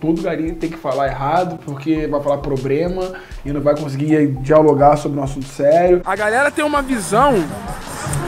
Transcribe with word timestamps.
Todo 0.00 0.22
garim 0.22 0.54
tem 0.54 0.70
que 0.70 0.78
falar 0.78 1.08
errado, 1.08 1.58
porque 1.64 2.06
vai 2.06 2.22
falar 2.22 2.38
problema 2.38 3.12
e 3.44 3.52
não 3.52 3.60
vai 3.60 3.76
conseguir 3.76 4.28
dialogar 4.40 4.96
sobre 4.96 5.20
um 5.20 5.22
assunto 5.22 5.46
sério. 5.46 6.00
A 6.06 6.16
galera 6.16 6.50
tem 6.50 6.64
uma 6.64 6.80
visão 6.80 7.34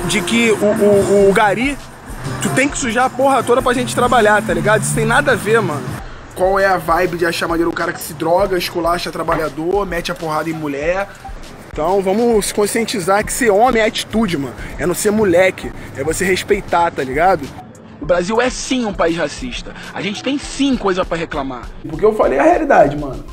de 0.06 0.20
que 0.20 0.50
o, 0.50 0.66
o, 0.66 1.30
o 1.30 1.32
gari, 1.32 1.78
tu 2.42 2.50
tem 2.50 2.68
que 2.68 2.76
sujar 2.76 3.06
a 3.06 3.10
porra 3.10 3.42
toda 3.42 3.62
pra 3.62 3.72
gente 3.72 3.94
trabalhar, 3.94 4.42
tá 4.42 4.52
ligado? 4.52 4.82
Isso 4.82 4.94
tem 4.94 5.06
nada 5.06 5.32
a 5.32 5.34
ver, 5.34 5.62
mano. 5.62 5.86
Qual 6.34 6.60
é 6.60 6.66
a 6.66 6.76
vibe 6.76 7.16
de 7.16 7.24
achar 7.24 7.48
maneiro 7.48 7.70
o 7.70 7.74
cara 7.74 7.92
que 7.92 8.00
se 8.00 8.12
droga, 8.12 8.58
esculacha 8.58 9.10
trabalhador, 9.10 9.86
mete 9.86 10.12
a 10.12 10.14
porrada 10.14 10.50
em 10.50 10.52
mulher? 10.52 11.08
Então 11.72 12.02
vamos 12.02 12.46
se 12.46 12.54
conscientizar 12.54 13.24
que 13.24 13.32
ser 13.32 13.48
homem 13.50 13.80
é 13.80 13.86
atitude, 13.86 14.36
mano. 14.36 14.54
É 14.78 14.86
não 14.86 14.94
ser 14.94 15.10
moleque. 15.10 15.72
É 15.96 16.04
você 16.04 16.22
respeitar, 16.22 16.90
tá 16.90 17.02
ligado? 17.02 17.48
O 18.02 18.04
Brasil 18.04 18.40
é 18.40 18.50
sim 18.50 18.84
um 18.84 18.92
país 18.92 19.16
racista. 19.16 19.72
A 19.94 20.02
gente 20.02 20.24
tem 20.24 20.36
sim 20.36 20.76
coisa 20.76 21.04
para 21.04 21.16
reclamar. 21.16 21.70
Porque 21.88 22.04
eu 22.04 22.12
falei 22.12 22.36
a 22.36 22.42
realidade, 22.42 22.96
mano. 22.96 23.24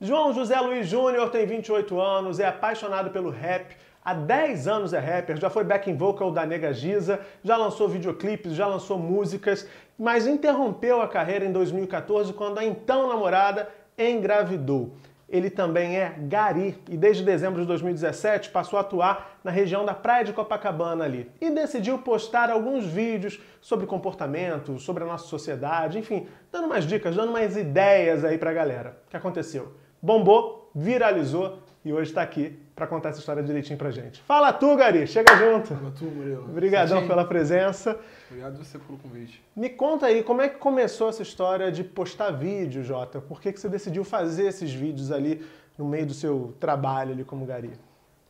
João 0.00 0.34
José 0.34 0.58
Luiz 0.60 0.88
Júnior 0.88 1.30
tem 1.30 1.46
28 1.46 2.00
anos, 2.00 2.40
é 2.40 2.48
apaixonado 2.48 3.10
pelo 3.10 3.30
rap. 3.30 3.76
Há 4.04 4.14
10 4.14 4.66
anos 4.66 4.92
é 4.92 4.98
rapper, 4.98 5.38
já 5.38 5.48
foi 5.48 5.62
backing 5.62 5.96
vocal 5.96 6.32
da 6.32 6.44
Nega 6.44 6.72
Giza, 6.72 7.20
já 7.44 7.56
lançou 7.56 7.88
videoclipes, 7.88 8.54
já 8.54 8.66
lançou 8.66 8.98
músicas, 8.98 9.64
mas 9.96 10.26
interrompeu 10.26 11.00
a 11.00 11.06
carreira 11.06 11.44
em 11.44 11.52
2014 11.52 12.32
quando 12.32 12.58
a 12.58 12.64
então 12.64 13.06
namorada 13.06 13.68
engravidou 13.96 14.92
ele 15.28 15.50
também 15.50 15.96
é 15.96 16.14
gari 16.18 16.78
e 16.88 16.96
desde 16.96 17.22
dezembro 17.22 17.60
de 17.60 17.66
2017 17.66 18.50
passou 18.50 18.78
a 18.78 18.80
atuar 18.80 19.38
na 19.44 19.50
região 19.50 19.84
da 19.84 19.92
Praia 19.92 20.24
de 20.24 20.32
Copacabana 20.32 21.04
ali. 21.04 21.30
E 21.40 21.50
decidiu 21.50 21.98
postar 21.98 22.50
alguns 22.50 22.86
vídeos 22.86 23.38
sobre 23.60 23.86
comportamento, 23.86 24.78
sobre 24.78 25.04
a 25.04 25.06
nossa 25.06 25.26
sociedade, 25.26 25.98
enfim, 25.98 26.26
dando 26.50 26.66
umas 26.66 26.84
dicas, 26.84 27.14
dando 27.14 27.30
umas 27.30 27.56
ideias 27.56 28.24
aí 28.24 28.38
pra 28.38 28.52
galera. 28.52 28.96
O 29.06 29.10
que 29.10 29.16
aconteceu? 29.16 29.74
Bombou, 30.00 30.70
viralizou 30.74 31.58
e 31.84 31.92
hoje 31.92 32.10
está 32.10 32.22
aqui 32.22 32.58
para 32.78 32.86
contar 32.86 33.08
essa 33.08 33.18
história 33.18 33.42
direitinho 33.42 33.76
pra 33.76 33.90
gente. 33.90 34.22
Fala 34.22 34.52
tu, 34.52 34.76
Gari, 34.76 35.04
chega 35.04 35.36
junto. 35.36 35.74
Fala 35.74 35.90
tu, 35.90 36.04
Murilo. 36.04 36.44
Obrigadão 36.44 37.08
pela 37.08 37.24
presença. 37.24 37.98
Obrigado 38.30 38.56
você 38.56 38.78
pelo 38.78 38.96
convite. 38.98 39.42
Me 39.56 39.68
conta 39.68 40.06
aí, 40.06 40.22
como 40.22 40.42
é 40.42 40.48
que 40.48 40.58
começou 40.58 41.08
essa 41.08 41.20
história 41.20 41.72
de 41.72 41.82
postar 41.82 42.30
vídeo, 42.30 42.84
Jota? 42.84 43.20
Por 43.20 43.40
que, 43.40 43.52
que 43.52 43.58
você 43.58 43.68
decidiu 43.68 44.04
fazer 44.04 44.46
esses 44.46 44.72
vídeos 44.72 45.10
ali 45.10 45.44
no 45.76 45.86
meio 45.86 46.06
do 46.06 46.14
seu 46.14 46.54
trabalho 46.60 47.10
ali 47.10 47.24
como 47.24 47.44
Gari? 47.44 47.72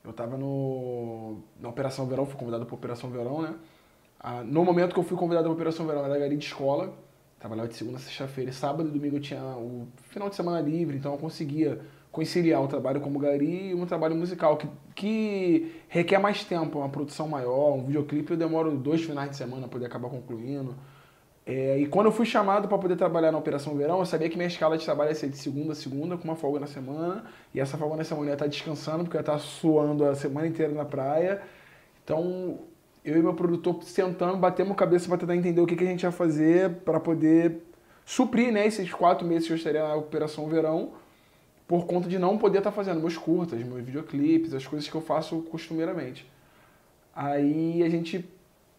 Eu 0.02 0.14
tava 0.14 0.38
no, 0.38 1.40
na 1.60 1.68
Operação 1.68 2.06
Verão, 2.06 2.24
fui 2.24 2.38
convidado 2.38 2.64
para 2.64 2.74
Operação 2.74 3.10
Verão, 3.10 3.42
né? 3.42 3.54
Ah, 4.18 4.42
no 4.42 4.64
momento 4.64 4.94
que 4.94 4.98
eu 4.98 5.04
fui 5.04 5.18
convidado 5.18 5.44
para 5.44 5.52
Operação 5.52 5.86
Verão, 5.86 6.06
era 6.06 6.18
Gari 6.18 6.38
de 6.38 6.46
escola, 6.46 6.94
trabalhava 7.38 7.68
de 7.68 7.76
segunda 7.76 7.98
a 7.98 8.00
sexta-feira, 8.00 8.50
sábado 8.50 8.88
e 8.88 8.92
domingo 8.92 9.16
eu 9.16 9.20
tinha 9.20 9.42
o 9.42 9.86
final 10.04 10.30
de 10.30 10.36
semana 10.36 10.58
livre, 10.58 10.96
então 10.96 11.12
eu 11.12 11.18
conseguia 11.18 11.82
conciliar 12.18 12.60
o 12.60 12.66
trabalho 12.66 13.00
como 13.00 13.16
gari 13.20 13.68
e 13.68 13.74
um 13.74 13.86
trabalho 13.86 14.16
musical 14.16 14.56
que, 14.56 14.68
que 14.92 15.72
requer 15.88 16.18
mais 16.18 16.42
tempo, 16.42 16.78
uma 16.78 16.88
produção 16.88 17.28
maior, 17.28 17.76
um 17.76 17.84
videoclipe 17.84 18.32
eu 18.32 18.36
demoro 18.36 18.76
dois 18.76 19.04
finais 19.04 19.30
de 19.30 19.36
semana 19.36 19.62
para 19.62 19.68
poder 19.68 19.86
acabar 19.86 20.08
concluindo. 20.08 20.74
É, 21.46 21.78
e 21.78 21.86
quando 21.86 22.06
eu 22.06 22.12
fui 22.12 22.26
chamado 22.26 22.66
para 22.66 22.76
poder 22.76 22.96
trabalhar 22.96 23.30
na 23.30 23.38
Operação 23.38 23.76
Verão, 23.76 24.00
eu 24.00 24.04
sabia 24.04 24.28
que 24.28 24.36
minha 24.36 24.48
escala 24.48 24.76
de 24.76 24.84
trabalho 24.84 25.12
ia 25.12 25.14
ser 25.14 25.28
de 25.28 25.38
segunda 25.38 25.72
a 25.72 25.76
segunda, 25.76 26.16
com 26.16 26.24
uma 26.24 26.34
folga 26.34 26.58
na 26.58 26.66
semana. 26.66 27.24
E 27.54 27.60
essa 27.60 27.78
folga 27.78 27.96
na 27.96 28.04
semana 28.04 28.26
eu 28.26 28.30
ia 28.30 28.34
estar 28.34 28.48
descansando, 28.48 29.04
porque 29.04 29.16
eu 29.16 29.20
ia 29.20 29.22
estar 29.22 29.38
suando 29.38 30.04
a 30.04 30.16
semana 30.16 30.48
inteira 30.48 30.72
na 30.72 30.84
praia. 30.84 31.40
Então, 32.02 32.58
eu 33.04 33.16
e 33.16 33.22
meu 33.22 33.32
produtor 33.32 33.80
sentando, 33.84 34.36
batemos 34.36 34.76
cabeça 34.76 35.08
para 35.08 35.18
tentar 35.18 35.36
entender 35.36 35.60
o 35.60 35.66
que, 35.66 35.76
que 35.76 35.84
a 35.84 35.86
gente 35.86 36.02
ia 36.02 36.10
fazer 36.10 36.80
para 36.84 36.98
poder 36.98 37.62
suprir 38.04 38.52
né, 38.52 38.66
esses 38.66 38.92
quatro 38.92 39.26
meses 39.26 39.46
que 39.46 39.52
eu 39.52 39.56
estaria 39.56 39.86
na 39.86 39.94
Operação 39.94 40.48
Verão 40.48 40.92
por 41.68 41.84
conta 41.84 42.08
de 42.08 42.18
não 42.18 42.38
poder 42.38 42.58
estar 42.58 42.70
tá 42.70 42.74
fazendo 42.74 42.98
meus 42.98 43.18
curtas, 43.18 43.62
meus 43.62 43.84
videoclipes, 43.84 44.54
as 44.54 44.66
coisas 44.66 44.88
que 44.88 44.94
eu 44.94 45.02
faço 45.02 45.42
costumeiramente. 45.42 46.26
Aí 47.14 47.82
a 47.82 47.90
gente 47.90 48.26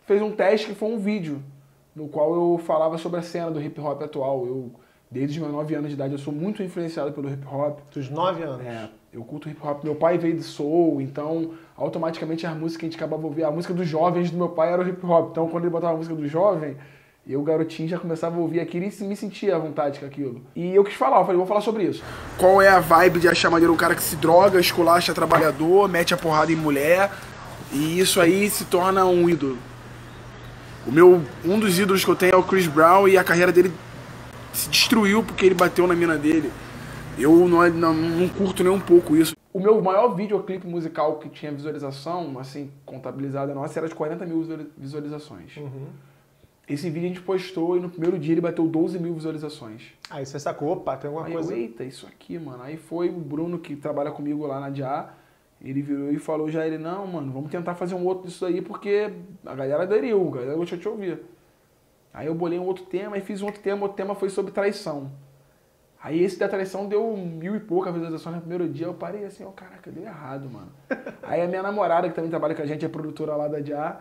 fez 0.07 0.19
um 0.23 0.31
teste 0.31 0.67
que 0.67 0.73
foi 0.73 0.89
um 0.89 0.97
vídeo, 0.97 1.39
no 1.95 2.07
qual 2.07 2.33
eu 2.33 2.57
falava 2.57 2.97
sobre 2.97 3.19
a 3.19 3.21
cena 3.21 3.51
do 3.51 3.61
hip 3.61 3.79
hop 3.79 4.01
atual. 4.01 4.43
Eu, 4.47 4.71
desde 5.09 5.37
os 5.37 5.43
meus 5.43 5.53
9 5.53 5.75
anos 5.75 5.89
de 5.89 5.93
idade, 5.93 6.13
eu 6.13 6.17
sou 6.17 6.33
muito 6.33 6.63
influenciado 6.63 7.11
pelo 7.11 7.29
hip 7.31 7.45
hop. 7.45 7.79
Dos 7.93 8.09
9 8.09 8.41
anos? 8.41 8.65
É, 8.65 8.89
eu 9.13 9.23
culto 9.23 9.47
hip 9.47 9.59
hop. 9.63 9.83
Meu 9.83 9.93
pai 9.93 10.17
veio 10.17 10.35
de 10.35 10.43
soul, 10.43 10.99
então 10.99 11.53
automaticamente 11.77 12.47
a 12.47 12.55
música 12.55 12.79
que 12.79 12.85
a 12.87 12.89
gente 12.89 12.97
acabava 12.97 13.23
ouvindo, 13.23 13.45
a 13.45 13.51
música 13.51 13.73
dos 13.73 13.87
jovens 13.87 14.31
do 14.31 14.37
meu 14.37 14.49
pai 14.49 14.73
era 14.73 14.81
o 14.81 14.89
hip 14.89 15.05
hop. 15.05 15.29
Então 15.29 15.47
quando 15.47 15.65
ele 15.65 15.71
botava 15.71 15.93
a 15.93 15.97
música 15.97 16.15
do 16.15 16.27
jovem, 16.27 16.75
eu, 17.27 17.41
garotinho, 17.43 17.87
já 17.87 17.99
começava 17.99 18.37
a 18.37 18.39
ouvir 18.39 18.59
aquilo 18.59 18.85
e 18.85 19.03
me 19.03 19.15
sentia 19.15 19.55
à 19.55 19.59
vontade 19.59 19.99
com 19.99 20.05
aquilo. 20.05 20.41
E 20.55 20.73
eu 20.73 20.83
quis 20.83 20.95
falar, 20.95 21.19
eu 21.19 21.25
falei, 21.25 21.37
vou 21.37 21.45
falar 21.45 21.61
sobre 21.61 21.83
isso. 21.83 22.03
Qual 22.37 22.61
é 22.61 22.69
a 22.69 22.79
vibe 22.79 23.19
de 23.19 23.27
achar 23.27 23.49
maneiro 23.49 23.73
o 23.73 23.77
cara 23.77 23.93
que 23.93 24.01
se 24.01 24.15
droga, 24.15 24.59
esculacha 24.59 25.13
trabalhador, 25.13 25.87
mete 25.87 26.13
a 26.13 26.17
porrada 26.17 26.51
em 26.51 26.55
mulher, 26.55 27.11
e 27.71 27.99
isso 27.99 28.19
aí 28.19 28.49
se 28.49 28.65
torna 28.65 29.05
um 29.05 29.29
ídolo. 29.29 29.57
O 30.87 30.91
meu, 30.91 31.21
um 31.45 31.59
dos 31.59 31.77
ídolos 31.77 32.03
que 32.03 32.09
eu 32.09 32.15
tenho 32.15 32.33
é 32.33 32.37
o 32.37 32.43
Chris 32.43 32.67
Brown 32.67 33.07
e 33.07 33.17
a 33.17 33.23
carreira 33.23 33.51
dele 33.51 33.71
se 34.51 34.69
destruiu 34.69 35.23
porque 35.23 35.45
ele 35.45 35.55
bateu 35.55 35.85
na 35.85 35.93
mina 35.93 36.17
dele. 36.17 36.51
Eu 37.17 37.47
não, 37.47 37.69
não, 37.69 37.93
não 37.93 38.29
curto 38.29 38.63
nem 38.63 38.71
um 38.71 38.79
pouco 38.79 39.15
isso. 39.15 39.35
O 39.53 39.59
meu 39.59 39.81
maior 39.81 40.15
videoclipe 40.15 40.65
musical 40.65 41.17
que 41.17 41.27
tinha 41.27 41.51
visualização, 41.51 42.39
assim, 42.39 42.71
contabilizada 42.85 43.53
nossa, 43.53 43.79
era 43.79 43.87
de 43.87 43.95
40 43.95 44.25
mil 44.25 44.43
visualizações. 44.77 45.57
Uhum. 45.57 45.87
Esse 46.69 46.87
vídeo 46.89 47.05
a 47.05 47.07
gente 47.09 47.21
postou 47.21 47.75
e 47.75 47.79
no 47.79 47.89
primeiro 47.89 48.19
dia 48.19 48.33
ele 48.33 48.41
bateu 48.41 48.67
12 48.67 48.99
mil 48.99 49.15
visualizações. 49.15 49.91
Aí 50.09 50.23
você 50.23 50.39
sacou, 50.39 50.69
opa, 50.69 50.95
tem 50.95 51.07
alguma 51.07 51.25
aí 51.25 51.33
coisa. 51.33 51.51
Eu, 51.51 51.57
Eita, 51.57 51.83
isso 51.83 52.05
aqui, 52.05 52.37
mano. 52.37 52.61
Aí 52.61 52.77
foi 52.77 53.09
o 53.09 53.19
Bruno 53.19 53.57
que 53.57 53.75
trabalha 53.75 54.11
comigo 54.11 54.45
lá 54.45 54.59
na 54.59 54.69
DIA. 54.69 55.09
Ele 55.59 55.81
virou 55.81 56.11
e 56.11 56.19
falou 56.19 56.49
já 56.49 56.65
ele, 56.65 56.77
não, 56.77 57.07
mano, 57.07 57.31
vamos 57.31 57.49
tentar 57.49 57.73
fazer 57.73 57.95
um 57.95 58.05
outro 58.05 58.27
disso 58.27 58.45
aí, 58.45 58.61
porque 58.61 59.11
a 59.45 59.55
galera 59.55 59.83
aderiu, 59.83 60.27
a 60.29 60.31
galera 60.31 60.55
gostou 60.55 60.77
de 60.77 60.83
te 60.83 60.87
ouvir. 60.87 61.19
Aí 62.13 62.27
eu 62.27 62.35
bolei 62.35 62.57
um 62.59 62.65
outro 62.65 62.85
tema 62.85 63.17
e 63.17 63.21
fiz 63.21 63.41
um 63.41 63.47
outro 63.47 63.61
tema, 63.61 63.85
o 63.85 63.89
tema 63.89 64.15
foi 64.15 64.29
sobre 64.29 64.51
traição. 64.51 65.11
Aí 66.01 66.23
esse 66.23 66.39
da 66.39 66.47
traição 66.47 66.87
deu 66.87 67.15
mil 67.17 67.55
e 67.55 67.59
pouca 67.59 67.91
visualizações 67.91 68.35
no 68.35 68.41
primeiro 68.41 68.69
dia, 68.69 68.85
eu 68.85 68.93
parei 68.93 69.25
assim, 69.25 69.43
ó, 69.43 69.49
oh, 69.49 69.51
caraca, 69.51 69.91
deu 69.91 70.03
errado, 70.03 70.49
mano. 70.49 70.71
aí 71.23 71.41
a 71.41 71.47
minha 71.47 71.61
namorada, 71.61 72.07
que 72.07 72.15
também 72.15 72.29
trabalha 72.29 72.55
com 72.55 72.61
a 72.61 72.65
gente, 72.65 72.85
é 72.85 72.87
produtora 72.87 73.35
lá 73.35 73.49
da 73.49 73.59
DIA, 73.59 73.97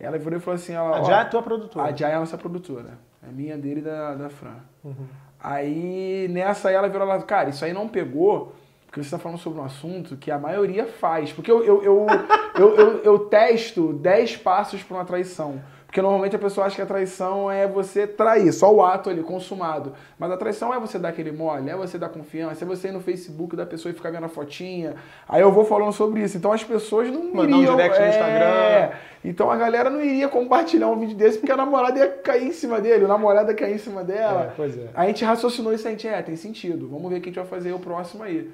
ela 0.00 0.18
virou 0.18 0.38
e 0.38 0.42
falou 0.42 0.56
assim... 0.56 0.72
Ela, 0.72 0.98
a 0.98 1.02
Jai 1.02 1.22
é 1.22 1.24
tua 1.26 1.42
produtora? 1.42 1.88
A 1.88 1.94
Jai 1.94 2.12
é 2.12 2.14
a 2.14 2.20
nossa 2.20 2.38
produtora. 2.38 2.98
É 3.26 3.30
minha, 3.30 3.56
dele 3.56 3.80
e 3.80 3.82
da, 3.82 4.14
da 4.14 4.30
Fran. 4.30 4.56
Uhum. 4.82 5.06
Aí, 5.38 6.28
nessa 6.30 6.68
aí, 6.68 6.74
ela 6.74 6.88
virou 6.88 7.06
lá, 7.06 7.20
cara, 7.22 7.50
isso 7.50 7.64
aí 7.64 7.72
não 7.72 7.88
pegou, 7.88 8.54
porque 8.86 9.00
você 9.02 9.06
está 9.06 9.18
falando 9.18 9.38
sobre 9.38 9.60
um 9.60 9.64
assunto 9.64 10.16
que 10.16 10.30
a 10.30 10.38
maioria 10.38 10.86
faz. 10.86 11.32
Porque 11.32 11.50
eu, 11.50 11.64
eu, 11.64 11.82
eu, 11.82 12.06
eu, 12.56 12.76
eu, 12.76 13.02
eu 13.02 13.18
testo 13.20 13.92
10 13.92 14.38
passos 14.38 14.82
para 14.82 14.96
uma 14.96 15.04
traição. 15.04 15.62
Porque 15.90 16.00
normalmente 16.00 16.36
a 16.36 16.38
pessoa 16.38 16.68
acha 16.68 16.76
que 16.76 16.82
a 16.82 16.86
traição 16.86 17.50
é 17.50 17.66
você 17.66 18.06
trair, 18.06 18.52
só 18.52 18.72
o 18.72 18.80
ato 18.80 19.10
ali, 19.10 19.24
consumado. 19.24 19.92
Mas 20.16 20.30
a 20.30 20.36
traição 20.36 20.72
é 20.72 20.78
você 20.78 21.00
dar 21.00 21.08
aquele 21.08 21.32
mole, 21.32 21.68
é 21.68 21.74
você 21.74 21.98
dar 21.98 22.08
confiança, 22.10 22.64
é 22.64 22.68
você 22.68 22.86
ir 22.86 22.92
no 22.92 23.00
Facebook 23.00 23.56
da 23.56 23.66
pessoa 23.66 23.90
e 23.90 23.92
ficar 23.92 24.12
vendo 24.12 24.22
a 24.22 24.28
fotinha. 24.28 24.94
Aí 25.28 25.42
eu 25.42 25.50
vou 25.50 25.64
falando 25.64 25.90
sobre 25.90 26.22
isso. 26.22 26.36
Então 26.36 26.52
as 26.52 26.62
pessoas 26.62 27.10
não 27.10 27.34
Mandar 27.34 27.56
iriam... 27.56 27.74
um 27.74 27.76
direct 27.76 27.98
no 27.98 28.04
é... 28.04 28.08
Instagram. 28.08 28.98
Então 29.24 29.50
a 29.50 29.56
galera 29.56 29.90
não 29.90 30.00
iria 30.00 30.28
compartilhar 30.28 30.86
um 30.86 30.96
vídeo 30.96 31.16
desse 31.16 31.38
porque 31.38 31.50
a 31.50 31.56
namorada 31.56 31.98
ia 31.98 32.08
cair 32.08 32.46
em 32.46 32.52
cima 32.52 32.80
dele, 32.80 33.04
o 33.04 33.08
namorado 33.08 33.50
ia 33.50 33.56
cair 33.56 33.74
em 33.74 33.78
cima 33.78 34.04
dela. 34.04 34.44
É, 34.44 34.52
pois 34.54 34.78
é. 34.78 34.90
A 34.94 35.06
gente 35.06 35.24
raciocinou 35.24 35.72
isso, 35.72 35.88
a 35.88 35.90
gente, 35.90 36.06
é, 36.06 36.22
tem 36.22 36.36
sentido. 36.36 36.88
Vamos 36.88 37.10
ver 37.10 37.18
o 37.18 37.20
que 37.20 37.30
a 37.30 37.32
gente 37.32 37.40
vai 37.40 37.48
fazer 37.48 37.72
o 37.72 37.80
próximo 37.80 38.22
aí. 38.22 38.48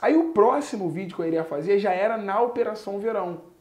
Aí 0.00 0.16
o 0.16 0.30
próximo 0.32 0.88
vídeo 0.88 1.14
que 1.14 1.20
eu 1.20 1.26
iria 1.26 1.44
fazer 1.44 1.78
já 1.78 1.92
era 1.92 2.16
na 2.16 2.40
Operação 2.40 2.98
Verão. 2.98 3.52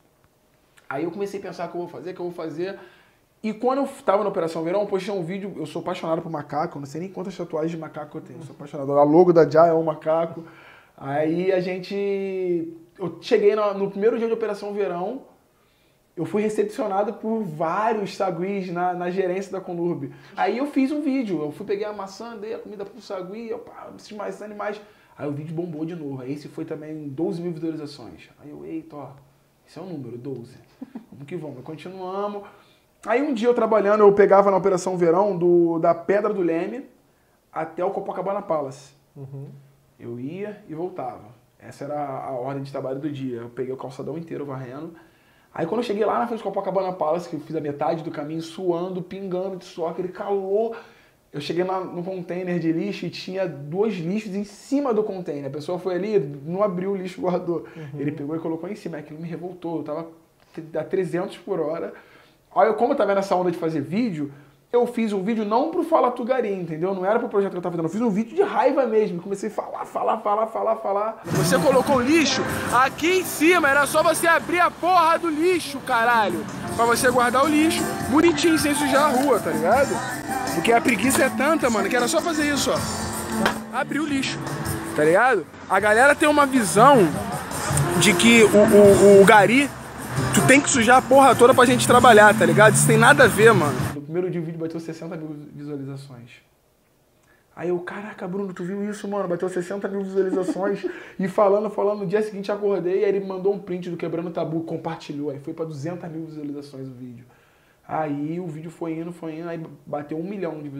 Aí 0.89 1.03
eu 1.03 1.11
comecei 1.11 1.37
a 1.39 1.43
pensar 1.43 1.67
o 1.67 1.71
que 1.71 1.75
eu 1.75 1.81
vou 1.81 1.89
fazer, 1.89 2.11
o 2.11 2.13
que 2.13 2.19
eu 2.21 2.25
vou 2.25 2.33
fazer. 2.33 2.79
E 3.43 3.51
quando 3.51 3.79
eu 3.79 3.83
estava 3.83 4.23
na 4.23 4.29
Operação 4.29 4.63
Verão, 4.63 4.81
eu 4.81 4.87
postei 4.87 5.13
um 5.13 5.21
vídeo, 5.21 5.53
eu 5.57 5.65
sou 5.65 5.81
apaixonado 5.81 6.21
por 6.21 6.31
macaco, 6.31 6.79
não 6.79 6.85
sei 6.85 7.01
nem 7.01 7.09
quantas 7.09 7.35
tatuagens 7.35 7.71
de 7.71 7.77
macaco 7.77 8.17
eu 8.17 8.21
tenho, 8.21 8.39
eu 8.39 8.45
sou 8.45 8.55
apaixonado. 8.55 8.93
A 8.93 9.03
logo 9.03 9.33
da 9.33 9.47
Jai 9.47 9.69
é 9.69 9.73
um 9.73 9.83
macaco. 9.83 10.45
Aí 10.95 11.51
a 11.51 11.59
gente. 11.59 12.73
Eu 12.97 13.17
cheguei 13.21 13.53
no, 13.53 13.73
no 13.73 13.91
primeiro 13.91 14.17
dia 14.17 14.27
de 14.27 14.33
Operação 14.33 14.73
Verão, 14.73 15.23
eu 16.15 16.23
fui 16.23 16.41
recepcionado 16.41 17.15
por 17.15 17.43
vários 17.43 18.15
saguis 18.15 18.71
na, 18.71 18.93
na 18.93 19.09
gerência 19.09 19.51
da 19.51 19.59
Conurb. 19.59 20.13
Aí 20.37 20.57
eu 20.57 20.67
fiz 20.67 20.89
um 20.93 21.01
vídeo, 21.01 21.41
eu 21.41 21.51
fui 21.51 21.65
pegar 21.65 21.89
a 21.89 21.93
maçã, 21.93 22.37
dei 22.37 22.53
a 22.53 22.59
comida 22.59 22.85
pro 22.85 23.01
sagui, 23.01 23.49
eu, 23.49 23.59
pá, 23.59 23.91
esses 23.97 24.13
mais 24.13 24.41
animais. 24.41 24.79
Aí 25.17 25.27
o 25.27 25.33
vídeo 25.33 25.53
bombou 25.53 25.83
de 25.83 25.95
novo. 25.95 26.21
Aí 26.21 26.31
esse 26.31 26.47
foi 26.47 26.63
também 26.63 27.09
12 27.09 27.41
mil 27.41 27.51
visualizações. 27.51 28.29
Aí 28.39 28.51
eu, 28.51 28.63
eita, 28.65 28.95
ó, 28.95 29.11
esse 29.67 29.77
é 29.77 29.81
o 29.81 29.85
número, 29.85 30.17
12. 30.17 30.55
Vamos 31.11 31.27
que 31.27 31.35
vamos. 31.35 31.61
Continuamos. 31.61 32.43
Aí 33.05 33.21
um 33.21 33.33
dia 33.33 33.47
eu 33.49 33.53
trabalhando, 33.53 34.01
eu 34.01 34.13
pegava 34.13 34.49
na 34.49 34.57
Operação 34.57 34.97
Verão 34.97 35.37
do, 35.37 35.77
da 35.79 35.93
Pedra 35.93 36.33
do 36.33 36.41
Leme 36.41 36.85
até 37.51 37.83
o 37.83 37.91
Copacabana 37.91 38.41
Palace. 38.41 38.93
Uhum. 39.15 39.47
Eu 39.99 40.19
ia 40.19 40.63
e 40.69 40.73
voltava. 40.73 41.43
Essa 41.59 41.83
era 41.85 41.99
a, 41.99 42.31
ordem 42.31 42.63
de 42.63 42.71
trabalho 42.71 42.99
do 42.99 43.11
dia. 43.11 43.41
Eu 43.41 43.49
peguei 43.49 43.73
o 43.73 43.77
calçadão 43.77 44.17
inteiro 44.17 44.45
varrendo. 44.45 44.93
Aí 45.53 45.65
quando 45.65 45.81
eu 45.81 45.83
cheguei 45.83 46.05
lá 46.05 46.17
na 46.17 46.27
frente 46.27 46.39
do 46.39 46.43
Copacabana 46.43 46.93
Palace, 46.93 47.29
que 47.29 47.35
eu 47.35 47.39
fiz 47.41 47.55
a 47.55 47.61
metade 47.61 48.03
do 48.03 48.11
caminho 48.11 48.41
suando, 48.41 49.01
pingando 49.01 49.57
de 49.57 49.65
suor, 49.65 49.91
aquele 49.91 50.07
calor, 50.07 50.77
eu 51.31 51.41
cheguei 51.41 51.63
na, 51.63 51.81
no 51.81 52.03
container 52.03 52.57
de 52.57 52.71
lixo 52.71 53.05
e 53.05 53.09
tinha 53.09 53.47
dois 53.47 53.95
lixos 53.95 54.33
em 54.33 54.43
cima 54.43 54.93
do 54.93 55.03
container. 55.03 55.47
A 55.47 55.53
pessoa 55.53 55.77
foi 55.77 55.95
ali, 55.95 56.19
não 56.19 56.63
abriu 56.63 56.91
o 56.91 56.95
lixo 56.95 57.21
guardou. 57.21 57.65
Uhum. 57.75 57.99
Ele 57.99 58.11
pegou 58.13 58.35
e 58.35 58.39
colocou 58.39 58.69
em 58.69 58.75
cima. 58.75 58.97
Aquilo 58.97 59.19
me 59.19 59.27
revoltou. 59.27 59.79
Eu 59.79 59.83
tava 59.83 60.07
a 60.79 60.83
300 60.83 61.37
por 61.39 61.59
hora. 61.59 61.93
Olha, 62.55 62.73
como 62.73 62.93
eu 62.93 62.97
tava 62.97 63.15
nessa 63.15 63.35
onda 63.35 63.51
de 63.51 63.57
fazer 63.57 63.81
vídeo, 63.81 64.31
eu 64.71 64.87
fiz 64.87 65.13
um 65.13 65.23
vídeo 65.23 65.45
não 65.45 65.69
pro 65.69 65.83
Fala 65.83 66.09
Tugari, 66.11 66.51
entendeu? 66.51 66.95
Não 66.95 67.05
era 67.05 67.19
pro 67.19 67.29
projeto 67.29 67.51
que 67.51 67.57
eu 67.57 67.61
tava 67.61 67.75
fazendo. 67.75 67.85
Eu 67.85 67.91
fiz 67.91 68.01
um 68.01 68.09
vídeo 68.09 68.35
de 68.35 68.41
raiva 68.41 68.85
mesmo. 68.87 69.21
Comecei 69.21 69.49
a 69.49 69.51
falar, 69.51 69.85
falar, 69.85 70.17
falar, 70.17 70.47
falar, 70.47 70.75
falar. 70.77 71.21
Você 71.25 71.59
colocou 71.59 72.01
lixo 72.01 72.41
aqui 72.71 73.19
em 73.19 73.23
cima. 73.23 73.69
Era 73.69 73.85
só 73.85 74.01
você 74.01 74.25
abrir 74.25 74.59
a 74.59 74.71
porra 74.71 75.19
do 75.19 75.29
lixo, 75.29 75.79
caralho. 75.79 76.43
Pra 76.75 76.85
você 76.85 77.11
guardar 77.11 77.43
o 77.43 77.47
lixo 77.47 77.83
bonitinho, 78.09 78.57
sem 78.57 78.73
sujar 78.73 79.03
a 79.05 79.07
rua, 79.09 79.39
tá 79.39 79.51
ligado? 79.51 79.95
Porque 80.55 80.71
a 80.71 80.81
preguiça 80.81 81.23
é 81.23 81.29
tanta, 81.29 81.69
mano, 81.69 81.87
que 81.87 81.95
era 81.95 82.07
só 82.07 82.19
fazer 82.19 82.51
isso, 82.51 82.71
ó. 82.71 83.77
Abrir 83.77 83.99
o 83.99 84.05
lixo, 84.05 84.39
tá 84.95 85.03
ligado? 85.03 85.45
A 85.69 85.79
galera 85.79 86.15
tem 86.15 86.27
uma 86.27 86.47
visão 86.47 87.07
de 87.99 88.13
que 88.13 88.43
o, 88.43 88.47
o, 88.47 89.21
o 89.21 89.25
gari, 89.25 89.69
tu 90.33 90.45
tem 90.47 90.59
que 90.59 90.69
sujar 90.69 90.97
a 90.97 91.01
porra 91.01 91.35
toda 91.35 91.53
pra 91.53 91.65
gente 91.65 91.85
trabalhar, 91.85 92.37
tá 92.37 92.45
ligado? 92.45 92.73
Isso 92.73 92.87
tem 92.87 92.97
nada 92.97 93.25
a 93.25 93.27
ver, 93.27 93.53
mano. 93.53 93.77
No 93.93 94.01
primeiro 94.01 94.29
dia 94.29 94.41
o 94.41 94.43
vídeo 94.43 94.59
bateu 94.59 94.79
60 94.79 95.15
mil 95.15 95.35
visualizações. 95.53 96.31
Aí 97.55 97.69
eu, 97.69 97.79
caraca, 97.79 98.27
Bruno, 98.27 98.51
tu 98.51 98.63
viu 98.63 98.89
isso, 98.89 99.07
mano? 99.07 99.27
Bateu 99.27 99.47
60 99.47 99.87
mil 99.87 100.03
visualizações. 100.03 100.83
e 101.19 101.27
falando, 101.27 101.69
falando, 101.69 101.99
no 101.99 102.07
dia 102.07 102.21
seguinte 102.23 102.51
acordei, 102.51 103.05
aí 103.05 103.15
ele 103.15 103.23
mandou 103.23 103.53
um 103.53 103.59
print 103.59 103.91
do 103.91 103.97
Quebrando 103.97 104.31
Tabu, 104.31 104.61
compartilhou. 104.61 105.29
Aí 105.29 105.39
foi 105.39 105.53
pra 105.53 105.65
200 105.65 106.09
mil 106.09 106.25
visualizações 106.25 106.87
o 106.87 106.93
vídeo. 106.93 107.25
Aí 107.87 108.39
o 108.39 108.47
vídeo 108.47 108.71
foi 108.71 108.93
indo, 108.93 109.11
foi 109.11 109.35
indo, 109.35 109.49
aí 109.49 109.61
bateu 109.85 110.17
um 110.17 110.23
milhão 110.23 110.63
de 110.63 110.71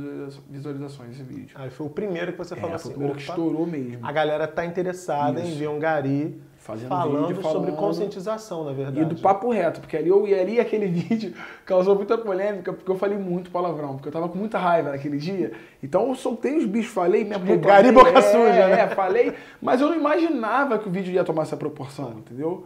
visualizações 0.50 1.12
esse 1.12 1.24
vídeo. 1.24 1.56
Aí 1.56 1.70
foi 1.70 1.86
o 1.86 1.90
primeiro 1.90 2.32
que 2.32 2.38
você 2.38 2.56
é, 2.56 2.58
falou 2.58 2.76
assim. 2.76 2.86
Foi 2.86 2.92
o 2.92 2.96
primeiro 2.96 3.18
que 3.18 3.24
estourou 3.30 3.68
mesmo. 3.68 4.00
A 4.02 4.12
galera 4.12 4.48
tá 4.48 4.66
interessada 4.66 5.42
Isso. 5.42 5.52
em 5.52 5.56
ver 5.56 5.68
um 5.68 5.78
gari 5.78 6.42
Fazendo 6.63 6.88
falando, 6.88 7.27
vídeo, 7.27 7.42
falando 7.42 7.65
sobre 7.65 7.75
conscientização, 7.75 8.63
na 8.63 8.71
verdade. 8.71 9.01
E 9.01 9.06
do 9.06 9.21
papo 9.21 9.51
reto, 9.51 9.81
porque 9.81 9.98
ali, 9.98 10.07
eu, 10.07 10.24
ali 10.24 10.62
aquele 10.62 10.88
vídeo 10.88 11.33
causou 11.65 11.94
muita 11.94 12.18
polêmica, 12.18 12.71
porque 12.71 12.89
eu 12.89 12.98
falei 12.98 13.18
muito 13.18 13.51
palavrão, 13.51 13.95
porque 13.95 14.07
eu 14.07 14.13
tava 14.13 14.30
com 14.30 14.38
muita 14.38 14.57
raiva 14.57 14.92
naquele 14.92 15.18
dia. 15.18 15.51
Então 15.83 16.07
eu 16.07 16.15
soltei 16.15 16.56
os 16.56 16.65
bichos, 16.65 16.94
falei, 16.94 17.25
minha 17.25 17.38
tipo, 17.38 17.57
Gari 17.57 17.92
boca 17.92 18.18
é, 18.18 18.21
suja, 18.21 18.68
né? 18.69 18.80
É, 18.80 18.88
falei, 18.88 19.33
mas 19.62 19.81
eu 19.81 19.89
não 19.89 19.95
imaginava 19.98 20.80
que 20.80 20.88
o 20.88 20.92
vídeo 20.92 21.12
ia 21.12 21.25
tomar 21.25 21.42
essa 21.42 21.57
proporção, 21.57 22.13
entendeu? 22.19 22.66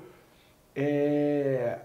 É, 0.75 1.79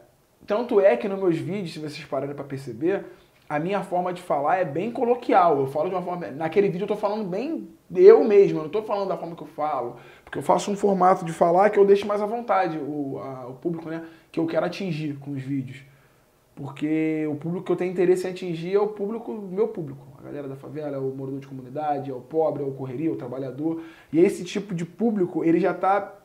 tanto 0.47 0.83
é 0.83 0.95
que 0.99 1.09
nos 1.09 1.19
meus 1.19 1.39
vídeos, 1.39 1.73
se 1.73 1.79
vocês 1.79 2.05
pararem 2.05 2.35
para 2.35 2.45
perceber, 2.45 3.07
a 3.53 3.59
minha 3.59 3.83
forma 3.83 4.15
de 4.15 4.23
falar 4.23 4.57
é 4.57 4.65
bem 4.65 4.91
coloquial. 4.91 5.59
Eu 5.59 5.67
falo 5.67 5.91
de 5.91 5.95
uma 5.95 6.01
forma. 6.01 6.27
Naquele 6.29 6.71
vídeo 6.71 6.85
eu 6.85 6.89
tô 6.89 6.97
falando 6.97 7.29
bem 7.29 7.69
eu 7.95 8.25
mesmo, 8.25 8.61
eu 8.61 8.63
não 8.63 8.71
tô 8.71 8.83
falando 8.83 9.09
da 9.09 9.17
forma 9.19 9.37
que 9.37 9.43
eu 9.43 9.47
falo. 9.47 9.97
Porque 10.25 10.39
eu 10.39 10.43
faço 10.43 10.71
um 10.71 10.77
formato 10.77 11.23
de 11.23 11.33
falar 11.35 11.69
que 11.69 11.79
eu 11.79 11.85
deixo 11.85 12.07
mais 12.07 12.23
à 12.23 12.27
vontade 12.27 12.79
o, 12.79 13.19
a, 13.19 13.49
o 13.49 13.53
público, 13.53 13.91
né? 13.91 14.07
Que 14.31 14.41
eu 14.41 14.47
quero 14.47 14.65
atingir 14.65 15.19
com 15.19 15.33
os 15.33 15.43
vídeos. 15.43 15.83
Porque 16.55 17.27
o 17.31 17.35
público 17.35 17.67
que 17.67 17.73
eu 17.73 17.77
tenho 17.77 17.93
interesse 17.93 18.27
em 18.27 18.31
atingir 18.31 18.75
é 18.75 18.81
o 18.81 18.89
público, 18.89 19.31
meu 19.31 19.69
público. 19.69 20.07
A 20.19 20.23
galera 20.23 20.49
da 20.49 20.57
favela, 20.57 20.97
é 20.97 20.99
o 20.99 21.15
morador 21.15 21.39
de 21.39 21.47
comunidade, 21.47 22.11
é 22.11 22.15
o 22.15 22.21
pobre, 22.21 22.63
é 22.63 22.67
o 22.67 22.73
correria, 22.73 23.11
é 23.11 23.13
o 23.13 23.17
trabalhador. 23.17 23.83
E 24.11 24.19
esse 24.19 24.45
tipo 24.45 24.75
de 24.75 24.87
público, 24.87 25.45
ele 25.45 25.61
já 25.61 25.73
está 25.73 26.22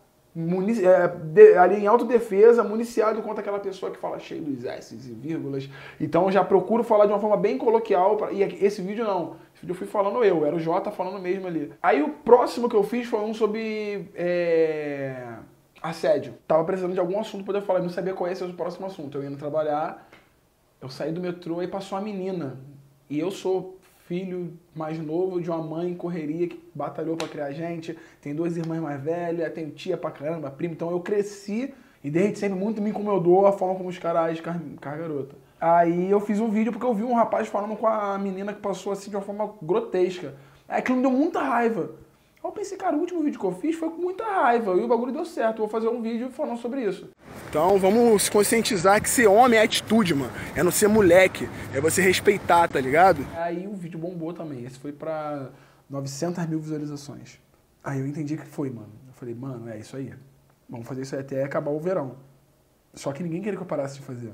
é, 0.83 1.07
de, 1.07 1.57
ali 1.57 1.77
em 1.77 1.87
autodefesa, 1.87 2.63
municiado 2.63 3.23
contra 3.23 3.41
aquela 3.41 3.59
pessoa 3.59 3.91
que 3.91 3.97
fala 3.97 4.19
cheio 4.19 4.43
dos 4.43 4.63
S 4.63 4.93
e 4.93 4.97
vírgulas. 4.97 5.67
Então 5.99 6.31
já 6.31 6.43
procuro 6.43 6.83
falar 6.83 7.07
de 7.07 7.11
uma 7.11 7.19
forma 7.19 7.37
bem 7.37 7.57
coloquial. 7.57 8.17
Pra, 8.17 8.31
e 8.31 8.43
esse 8.63 8.81
vídeo 8.81 9.03
não. 9.03 9.35
Esse 9.55 9.61
vídeo 9.61 9.71
eu 9.71 9.75
fui 9.75 9.87
falando 9.87 10.23
eu, 10.23 10.45
era 10.45 10.55
o 10.55 10.59
Jota 10.59 10.91
falando 10.91 11.19
mesmo 11.19 11.47
ali. 11.47 11.73
Aí 11.81 12.03
o 12.03 12.09
próximo 12.09 12.69
que 12.69 12.75
eu 12.75 12.83
fiz 12.83 13.07
foi 13.07 13.21
um 13.21 13.33
sobre 13.33 14.09
é, 14.13 15.37
assédio. 15.81 16.35
Tava 16.47 16.63
precisando 16.63 16.93
de 16.93 16.99
algum 16.99 17.19
assunto 17.19 17.43
pra 17.43 17.53
poder 17.53 17.65
falar, 17.65 17.79
não 17.79 17.89
sabia 17.89 18.13
qual 18.13 18.29
ia 18.29 18.35
ser 18.35 18.45
o 18.45 18.53
próximo 18.53 18.85
assunto. 18.85 19.17
Eu 19.17 19.23
indo 19.23 19.37
trabalhar, 19.37 20.07
eu 20.79 20.89
saí 20.89 21.11
do 21.11 21.19
metrô 21.19 21.63
e 21.63 21.67
passou 21.67 21.97
uma 21.97 22.03
menina. 22.03 22.59
E 23.09 23.19
eu 23.19 23.31
sou 23.31 23.76
filho 24.07 24.53
mais 24.73 24.97
novo 24.97 25.41
de 25.41 25.49
uma 25.49 25.61
mãe 25.61 25.91
em 25.91 25.95
correria 25.95 26.47
que 26.47 26.59
batalhou 26.73 27.17
para 27.17 27.27
criar 27.27 27.47
a 27.47 27.51
gente, 27.51 27.97
tem 28.21 28.33
duas 28.33 28.55
irmãs 28.55 28.79
mais 28.81 29.01
velhas, 29.01 29.53
tem 29.53 29.69
tia 29.69 29.97
pra 29.97 30.09
caramba, 30.09 30.49
prima, 30.49 30.73
então 30.73 30.89
eu 30.89 31.01
cresci 31.01 31.73
e 32.03 32.09
desde 32.09 32.39
sempre 32.39 32.57
muito 32.57 32.81
me 32.81 32.89
incomodou 32.89 33.45
a 33.45 33.51
forma 33.51 33.75
como 33.75 33.89
os 33.89 33.97
caras 33.97 34.23
agem 34.23 34.43
com 34.43 34.89
a 34.89 34.95
garota. 34.95 35.35
Aí 35.59 36.09
eu 36.09 36.21
fiz 36.21 36.39
um 36.39 36.49
vídeo 36.49 36.71
porque 36.71 36.85
eu 36.85 36.93
vi 36.93 37.03
um 37.03 37.13
rapaz 37.13 37.47
falando 37.47 37.75
com 37.75 37.87
a 37.87 38.17
menina 38.17 38.53
que 38.53 38.61
passou 38.61 38.93
assim 38.93 39.09
de 39.09 39.15
uma 39.15 39.21
forma 39.21 39.53
grotesca. 39.61 40.35
Aí 40.69 40.79
aquilo 40.79 40.97
me 40.97 41.03
deu 41.03 41.11
muita 41.11 41.41
raiva. 41.41 41.91
Aí 42.41 42.49
eu 42.49 42.51
pensei, 42.51 42.77
cara, 42.77 42.95
o 42.95 42.99
último 42.99 43.21
vídeo 43.21 43.39
que 43.39 43.45
eu 43.45 43.51
fiz 43.51 43.75
foi 43.75 43.89
com 43.89 43.97
muita 43.97 44.23
raiva 44.23 44.73
e 44.75 44.83
o 44.83 44.87
bagulho 44.87 45.11
deu 45.11 45.25
certo. 45.25 45.57
vou 45.57 45.67
fazer 45.67 45.89
um 45.89 46.01
vídeo 46.01 46.29
falando 46.29 46.59
sobre 46.59 46.81
isso. 46.81 47.09
Então 47.49 47.79
vamos 47.79 48.23
se 48.23 48.31
conscientizar 48.31 49.01
que 49.01 49.09
ser 49.09 49.27
homem 49.27 49.57
é 49.57 49.63
atitude, 49.63 50.13
mano. 50.13 50.31
É 50.53 50.61
não 50.61 50.71
ser 50.71 50.87
moleque. 50.89 51.47
É 51.73 51.79
você 51.79 52.01
respeitar, 52.01 52.67
tá 52.67 52.79
ligado? 52.79 53.25
Aí 53.35 53.65
o 53.65 53.73
vídeo 53.73 53.97
bombou 53.97 54.33
também. 54.33 54.65
Esse 54.65 54.77
foi 54.77 54.91
pra 54.91 55.49
900 55.89 56.45
mil 56.45 56.59
visualizações. 56.59 57.39
Aí 57.83 57.99
eu 57.99 58.07
entendi 58.07 58.35
que 58.35 58.45
foi, 58.45 58.69
mano. 58.69 58.91
Eu 59.07 59.13
falei, 59.13 59.33
mano, 59.33 59.69
é 59.69 59.79
isso 59.79 59.95
aí. 59.95 60.13
Vamos 60.69 60.85
fazer 60.85 61.03
isso 61.03 61.15
aí 61.15 61.21
até 61.21 61.43
acabar 61.43 61.71
o 61.71 61.79
verão. 61.79 62.17
Só 62.93 63.13
que 63.13 63.23
ninguém 63.23 63.41
queria 63.41 63.55
que 63.55 63.63
eu 63.63 63.67
parasse 63.67 63.95
de 63.99 64.01
fazer. 64.01 64.33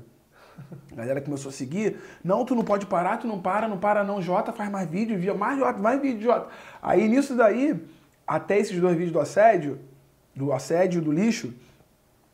A 0.90 0.94
galera 0.96 1.20
começou 1.20 1.50
a 1.50 1.52
seguir. 1.52 1.96
Não, 2.22 2.44
tu 2.44 2.54
não 2.54 2.64
pode 2.64 2.86
parar, 2.86 3.18
tu 3.18 3.28
não 3.28 3.40
para, 3.40 3.68
não 3.68 3.78
para 3.78 4.02
não. 4.02 4.20
Jota 4.20 4.52
faz 4.52 4.68
mais 4.68 4.88
vídeo, 4.88 5.16
via 5.16 5.34
mais 5.34 5.58
Jota, 5.58 5.78
mais 5.78 6.00
vídeo, 6.00 6.22
Jota. 6.22 6.48
Aí 6.82 7.08
nisso 7.08 7.36
daí, 7.36 7.80
até 8.26 8.58
esses 8.58 8.78
dois 8.80 8.96
vídeos 8.96 9.12
do 9.12 9.20
assédio, 9.20 9.78
do 10.34 10.52
assédio 10.52 11.00
do 11.00 11.12
lixo, 11.12 11.54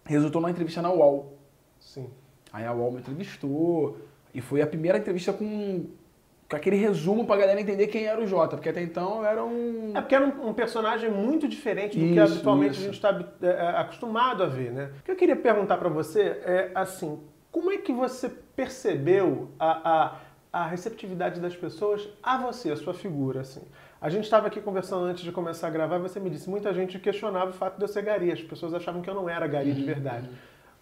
resultou 0.05 0.41
numa 0.41 0.51
entrevista 0.51 0.83
na 0.83 0.93
UOL. 0.93 1.39
Sim. 1.79 2.11
Aí 2.53 2.65
a 2.65 2.73
UOL 2.73 2.93
me 2.93 2.99
entrevistou, 2.99 3.97
e 4.35 4.41
foi 4.41 4.63
a 4.63 4.67
primeira 4.67 4.99
entrevista 4.99 5.33
com, 5.33 5.87
com 6.49 6.57
aquele 6.57 6.77
resumo 6.77 7.27
pra 7.27 7.37
galera 7.37 7.61
entender 7.61 7.89
quem 7.89 8.05
era 8.05 8.21
o 8.21 8.27
Jota, 8.27 8.57
porque 8.57 8.69
até 8.69 8.83
então 8.83 9.25
era 9.25 9.45
um. 9.45 9.93
É 9.95 10.01
porque 10.01 10.15
era 10.15 10.25
um, 10.25 10.49
um 10.51 10.55
personagem 10.55 11.11
muito 11.11 11.49
diferente 11.49 11.99
do 11.99 12.05
isso, 12.05 12.15
que 12.15 12.21
habitualmente 12.21 12.73
isso. 12.73 12.81
a 12.81 12.85
gente 12.85 12.95
está 12.95 13.29
é, 13.43 13.47
é, 13.47 13.69
acostumado 13.79 14.43
a 14.43 14.47
ver, 14.47 14.73
né? 14.73 14.91
O 15.01 15.05
que 15.05 15.11
eu 15.11 15.17
queria 15.17 15.37
perguntar 15.37 15.79
para 15.79 15.89
você 15.89 16.21
é 16.45 16.71
assim: 16.75 17.21
como 17.51 17.71
é 17.71 17.79
que 17.79 17.93
você 17.93 18.29
percebeu 18.29 19.49
a, 19.59 20.17
a, 20.53 20.63
a 20.65 20.67
receptividade 20.67 21.41
das 21.41 21.57
pessoas 21.57 22.09
a 22.23 22.39
você, 22.39 22.71
a 22.71 22.77
sua 22.77 22.95
figura, 22.95 23.41
assim? 23.41 23.63
A 24.01 24.09
gente 24.09 24.25
estava 24.25 24.47
aqui 24.47 24.63
conversando 24.63 25.05
antes 25.05 25.23
de 25.23 25.31
começar 25.31 25.67
a 25.67 25.71
gravar 25.71 25.99
e 25.99 26.01
você 26.01 26.19
me 26.19 26.31
disse, 26.31 26.49
muita 26.49 26.73
gente 26.73 26.99
questionava 26.99 27.51
o 27.51 27.53
fato 27.53 27.77
de 27.77 27.85
eu 27.85 27.89
ser 27.89 28.01
gari, 28.01 28.33
as 28.33 28.41
pessoas 28.41 28.73
achavam 28.73 29.03
que 29.03 29.11
eu 29.11 29.15
não 29.15 29.29
era 29.29 29.47
gari 29.47 29.75
de 29.75 29.85
verdade. 29.85 30.27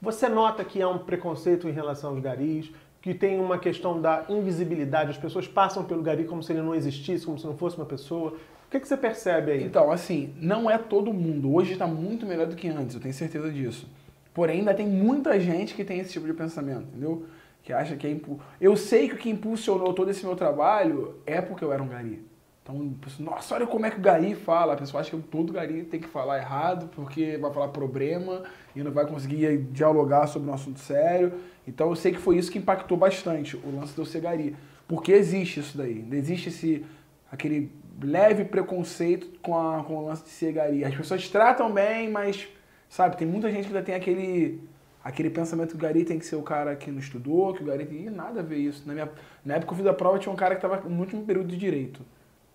Você 0.00 0.28
nota 0.28 0.64
que 0.64 0.80
há 0.80 0.88
um 0.88 0.98
preconceito 0.98 1.68
em 1.68 1.72
relação 1.72 2.10
aos 2.10 2.20
garis, 2.20 2.70
que 3.02 3.12
tem 3.12 3.40
uma 3.40 3.58
questão 3.58 4.00
da 4.00 4.25
invisibilidade, 4.28 5.10
as 5.10 5.18
pessoas 5.18 5.48
passam 5.48 5.82
pelo 5.82 6.00
gari 6.00 6.26
como 6.26 6.44
se 6.44 6.52
ele 6.52 6.62
não 6.62 6.76
existisse, 6.76 7.26
como 7.26 7.37
se 7.37 7.44
não 7.44 7.56
fosse 7.56 7.76
uma 7.76 7.87
pessoa. 7.87 8.34
O 8.34 8.70
que, 8.70 8.78
que 8.78 8.87
você 8.87 8.96
percebe 8.96 9.50
aí? 9.50 9.64
Então, 9.64 9.90
assim, 9.90 10.32
não 10.40 10.70
é 10.70 10.78
todo 10.78 11.12
mundo. 11.12 11.52
Hoje 11.52 11.72
está 11.72 11.88
muito 11.88 12.25
melhor 12.25 12.46
do 12.46 12.54
que 12.54 12.68
antes, 12.68 12.94
eu 12.94 13.00
tenho 13.00 13.14
certeza 13.14 13.50
disso. 13.50 13.88
Porém, 14.32 14.60
ainda 14.60 14.72
tem 14.75 14.87
muita 14.87 15.40
gente 15.40 15.75
que 15.75 15.84
tem 15.84 15.98
esse 15.98 16.12
tipo 16.12 16.26
de 16.26 16.34
pensamento, 16.34 16.82
entendeu? 16.82 17.26
Que 17.64 17.72
acha 17.72 17.96
que 17.96 18.06
é 18.06 18.10
impu... 18.10 18.38
Eu 18.60 18.76
sei 18.76 19.08
que 19.08 19.16
o 19.16 19.18
que 19.18 19.28
impulsionou 19.28 19.92
todo 19.92 20.08
esse 20.08 20.25
meu 20.25 20.37
trabalho 20.37 21.16
é 21.26 21.40
porque 21.40 21.64
eu 21.64 21.72
era 21.72 21.82
um 21.82 21.88
gari. 21.88 22.27
Então, 22.68 22.94
nossa, 23.20 23.54
olha 23.54 23.66
como 23.66 23.87
é 23.87 23.90
que 23.90 23.96
o 23.96 24.00
gari 24.00 24.34
fala. 24.34 24.75
A 24.75 24.76
pessoa 24.76 25.00
acha 25.00 25.16
que 25.16 25.22
todo 25.22 25.54
gari 25.54 25.84
tem 25.84 25.98
que 25.98 26.06
falar 26.06 26.38
errado 26.38 26.90
porque 26.94 27.38
vai 27.38 27.50
falar 27.50 27.68
problema 27.68 28.42
e 28.76 28.82
não 28.82 28.92
vai 28.92 29.06
conseguir 29.06 29.56
dialogar 29.72 30.26
sobre 30.26 30.50
um 30.50 30.52
assunto 30.52 30.78
sério. 30.78 31.32
Então, 31.66 31.88
eu 31.88 31.96
sei 31.96 32.12
que 32.12 32.18
foi 32.18 32.37
isso 32.37 32.50
que 32.50 32.58
impactou 32.58 32.98
bastante 32.98 33.56
o 33.56 33.75
lance 33.75 33.96
do 33.96 34.04
ser 34.04 34.20
gari. 34.20 34.54
Porque 34.87 35.12
existe 35.12 35.60
isso 35.60 35.78
daí. 35.78 36.06
Existe 36.12 36.50
esse 36.50 36.84
aquele 37.32 37.72
leve 38.02 38.44
preconceito 38.44 39.38
com, 39.40 39.58
a, 39.58 39.82
com 39.82 39.96
o 39.96 40.06
lance 40.06 40.25
de 40.25 40.30
ser 40.30 40.52
gari. 40.52 40.84
As 40.84 40.94
pessoas 40.94 41.26
tratam 41.28 41.72
bem, 41.72 42.10
mas, 42.10 42.48
sabe, 42.88 43.16
tem 43.16 43.26
muita 43.26 43.50
gente 43.50 43.62
que 43.62 43.75
ainda 43.75 43.82
tem 43.82 43.94
aquele 43.94 44.60
aquele 45.02 45.30
pensamento 45.30 45.70
que 45.70 45.76
o 45.76 45.78
Gari 45.78 46.04
tem 46.04 46.18
que 46.18 46.26
ser 46.26 46.37
o 46.37 46.42
cara 46.42 46.76
que 46.76 46.90
não 46.90 46.98
estudou, 46.98 47.54
que 47.54 47.62
o 47.62 47.66
Gari 47.66 47.87
tem... 47.87 48.10
Nada 48.10 48.40
a 48.40 48.42
ver 48.42 48.58
isso. 48.58 48.87
Na, 48.87 48.92
minha, 48.92 49.08
na 49.42 49.54
época 49.54 49.72
eu 49.72 49.76
fiz 49.78 49.87
a 49.87 49.94
prova, 49.94 50.18
tinha 50.18 50.30
um 50.30 50.37
cara 50.37 50.54
que 50.54 50.62
estava 50.62 50.87
no 50.87 51.00
último 51.00 51.25
período 51.25 51.48
de 51.48 51.56
Direito. 51.56 52.04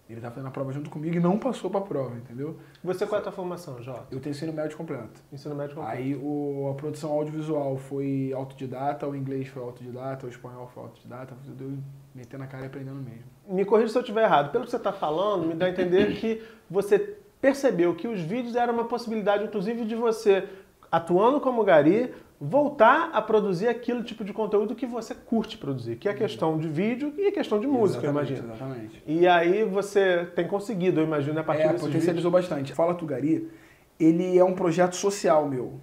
Ele 0.09 0.19
tá 0.19 0.29
fazendo 0.29 0.47
a 0.47 0.51
prova 0.51 0.71
junto 0.73 0.89
comigo 0.89 1.15
e 1.15 1.19
não 1.19 1.39
passou 1.39 1.69
pra 1.69 1.79
prova, 1.79 2.15
entendeu? 2.17 2.57
Você 2.83 3.05
qual 3.05 3.17
é 3.17 3.21
a 3.21 3.23
tua 3.23 3.31
formação, 3.31 3.81
Jota? 3.81 4.07
Eu 4.11 4.19
tenho 4.19 4.31
ensino 4.31 4.51
médio 4.51 4.75
completo. 4.75 5.21
Ensino 5.31 5.55
médio 5.55 5.75
completo. 5.75 5.97
Aí 5.97 6.15
o, 6.15 6.69
a 6.71 6.75
produção 6.75 7.11
audiovisual 7.11 7.77
foi 7.77 8.31
autodidata, 8.35 9.07
o 9.07 9.15
inglês 9.15 9.47
foi 9.47 9.63
autodidata, 9.63 10.25
o 10.25 10.29
espanhol 10.29 10.69
foi 10.73 10.83
autodidata, 10.83 11.35
eu 11.59 11.77
meter 12.13 12.37
na 12.37 12.47
cara 12.47 12.63
e 12.63 12.67
aprendendo 12.67 12.97
mesmo. 12.97 13.23
Me 13.47 13.65
corrija 13.65 13.89
se 13.89 13.97
eu 13.97 14.01
estiver 14.01 14.23
errado. 14.23 14.51
Pelo 14.51 14.65
que 14.65 14.71
você 14.71 14.77
está 14.77 14.91
falando, 14.91 15.47
me 15.47 15.55
dá 15.55 15.67
a 15.67 15.69
entender 15.69 16.13
que 16.15 16.43
você 16.69 17.17
percebeu 17.41 17.95
que 17.95 18.07
os 18.07 18.21
vídeos 18.21 18.55
eram 18.55 18.73
uma 18.73 18.85
possibilidade, 18.85 19.43
inclusive, 19.43 19.85
de 19.85 19.95
você 19.95 20.47
atuando 20.93 21.41
como 21.41 21.63
gari, 21.63 22.13
voltar 22.39 23.09
a 23.13 23.19
produzir 23.19 23.67
aquele 23.67 24.03
tipo 24.03 24.23
de 24.23 24.31
conteúdo 24.31 24.75
que 24.75 24.85
você 24.85 25.15
curte 25.15 25.57
produzir, 25.57 25.95
que 25.95 26.07
é 26.07 26.13
questão 26.13 26.55
de 26.59 26.67
vídeo 26.67 27.11
e 27.17 27.25
a 27.25 27.31
questão 27.31 27.59
de 27.59 27.65
música, 27.65 28.05
Exatamente, 28.05 28.33
imagina. 28.33 28.53
Exatamente. 28.53 29.03
E 29.07 29.27
aí 29.27 29.63
você 29.63 30.27
tem 30.35 30.47
conseguido, 30.47 30.99
eu 30.99 31.05
imagino, 31.05 31.39
a 31.39 31.43
partir 31.43 31.63
É, 31.63 31.73
potencializou 31.73 32.29
vídeos. 32.29 32.47
bastante. 32.47 32.73
Fala 32.75 32.93
Tugari, 32.93 33.49
ele 33.99 34.37
é 34.37 34.43
um 34.43 34.53
projeto 34.53 34.95
social 34.95 35.47
meu. 35.47 35.79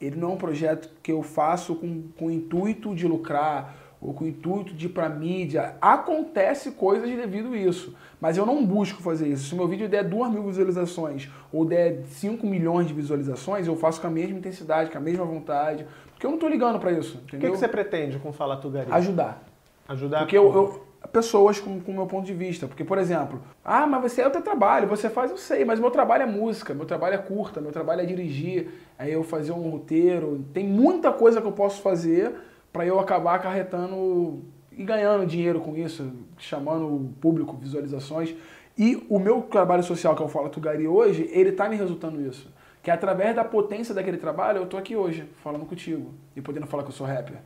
Ele 0.00 0.16
não 0.16 0.30
é 0.30 0.34
um 0.34 0.36
projeto 0.38 0.90
que 1.00 1.12
eu 1.12 1.22
faço 1.22 1.76
com, 1.76 2.08
com 2.18 2.26
o 2.26 2.30
intuito 2.32 2.92
de 2.92 3.06
lucrar 3.06 3.76
ou 4.00 4.12
com 4.12 4.24
o 4.24 4.28
intuito 4.28 4.72
de 4.74 4.86
ir 4.86 4.88
pra 4.90 5.08
mídia. 5.08 5.74
Acontece 5.80 6.72
coisas 6.72 7.08
devido 7.08 7.52
a 7.52 7.56
isso, 7.56 7.94
mas 8.20 8.36
eu 8.36 8.44
não 8.46 8.64
busco 8.64 9.02
fazer 9.02 9.28
isso. 9.28 9.48
Se 9.48 9.54
o 9.54 9.56
meu 9.56 9.66
vídeo 9.66 9.88
der 9.88 10.04
2 10.04 10.30
mil 10.30 10.42
visualizações 10.44 11.28
ou 11.52 11.64
der 11.64 12.02
5 12.06 12.46
milhões 12.46 12.86
de 12.86 12.94
visualizações, 12.94 13.66
eu 13.66 13.76
faço 13.76 14.00
com 14.00 14.06
a 14.06 14.10
mesma 14.10 14.38
intensidade, 14.38 14.90
com 14.90 14.98
a 14.98 15.00
mesma 15.00 15.24
vontade, 15.24 15.86
porque 16.12 16.26
eu 16.26 16.30
não 16.30 16.38
tô 16.38 16.48
ligando 16.48 16.78
pra 16.78 16.92
isso, 16.92 17.18
O 17.18 17.26
que, 17.26 17.36
que 17.38 17.48
você 17.48 17.68
pretende 17.68 18.18
com 18.18 18.32
Fala 18.32 18.56
Tu 18.56 18.68
Gari? 18.70 18.88
Ajudar. 18.90 19.42
Ajudar 19.88 20.18
Porque 20.20 20.36
eu, 20.36 20.52
eu- 20.52 20.86
pessoas 21.12 21.60
com 21.60 21.70
o 21.86 21.92
meu 21.94 22.06
ponto 22.06 22.26
de 22.26 22.34
vista. 22.34 22.66
Porque, 22.66 22.82
por 22.84 22.98
exemplo, 22.98 23.40
ah, 23.64 23.86
mas 23.86 24.02
você 24.12 24.22
é 24.22 24.26
o 24.26 24.30
teu 24.30 24.42
trabalho, 24.42 24.88
você 24.88 25.08
faz, 25.08 25.30
eu 25.30 25.36
sei, 25.36 25.64
mas 25.64 25.78
meu 25.78 25.90
trabalho 25.90 26.24
é 26.24 26.26
música, 26.26 26.74
meu 26.74 26.84
trabalho 26.84 27.14
é 27.14 27.18
curta, 27.18 27.60
meu 27.60 27.70
trabalho 27.70 28.00
é 28.00 28.04
dirigir, 28.04 28.68
aí 28.98 29.12
eu 29.12 29.22
fazer 29.22 29.52
um 29.52 29.70
roteiro. 29.70 30.44
Tem 30.52 30.66
muita 30.66 31.12
coisa 31.12 31.40
que 31.40 31.46
eu 31.46 31.52
posso 31.52 31.80
fazer 31.80 32.34
para 32.72 32.84
eu 32.84 32.98
acabar 33.00 33.36
acarretando 33.36 34.44
e 34.76 34.84
ganhando 34.84 35.26
dinheiro 35.26 35.60
com 35.60 35.76
isso, 35.76 36.12
chamando 36.36 36.86
o 36.86 37.14
público, 37.20 37.56
visualizações. 37.56 38.34
E 38.76 39.06
o 39.08 39.18
meu 39.18 39.42
trabalho 39.42 39.82
social 39.82 40.14
que 40.14 40.22
eu 40.22 40.28
falo 40.28 40.50
Tugari 40.50 40.86
hoje, 40.86 41.28
ele 41.32 41.52
tá 41.52 41.68
me 41.68 41.76
resultando 41.76 42.20
isso. 42.20 42.52
Que 42.82 42.90
através 42.90 43.34
da 43.34 43.42
potência 43.42 43.94
daquele 43.94 44.18
trabalho, 44.18 44.58
eu 44.58 44.66
tô 44.66 44.76
aqui 44.76 44.94
hoje, 44.94 45.28
falando 45.42 45.64
contigo 45.64 46.12
e 46.36 46.42
podendo 46.42 46.66
falar 46.66 46.82
que 46.82 46.90
eu 46.90 46.92
sou 46.92 47.06
rapper. 47.06 47.38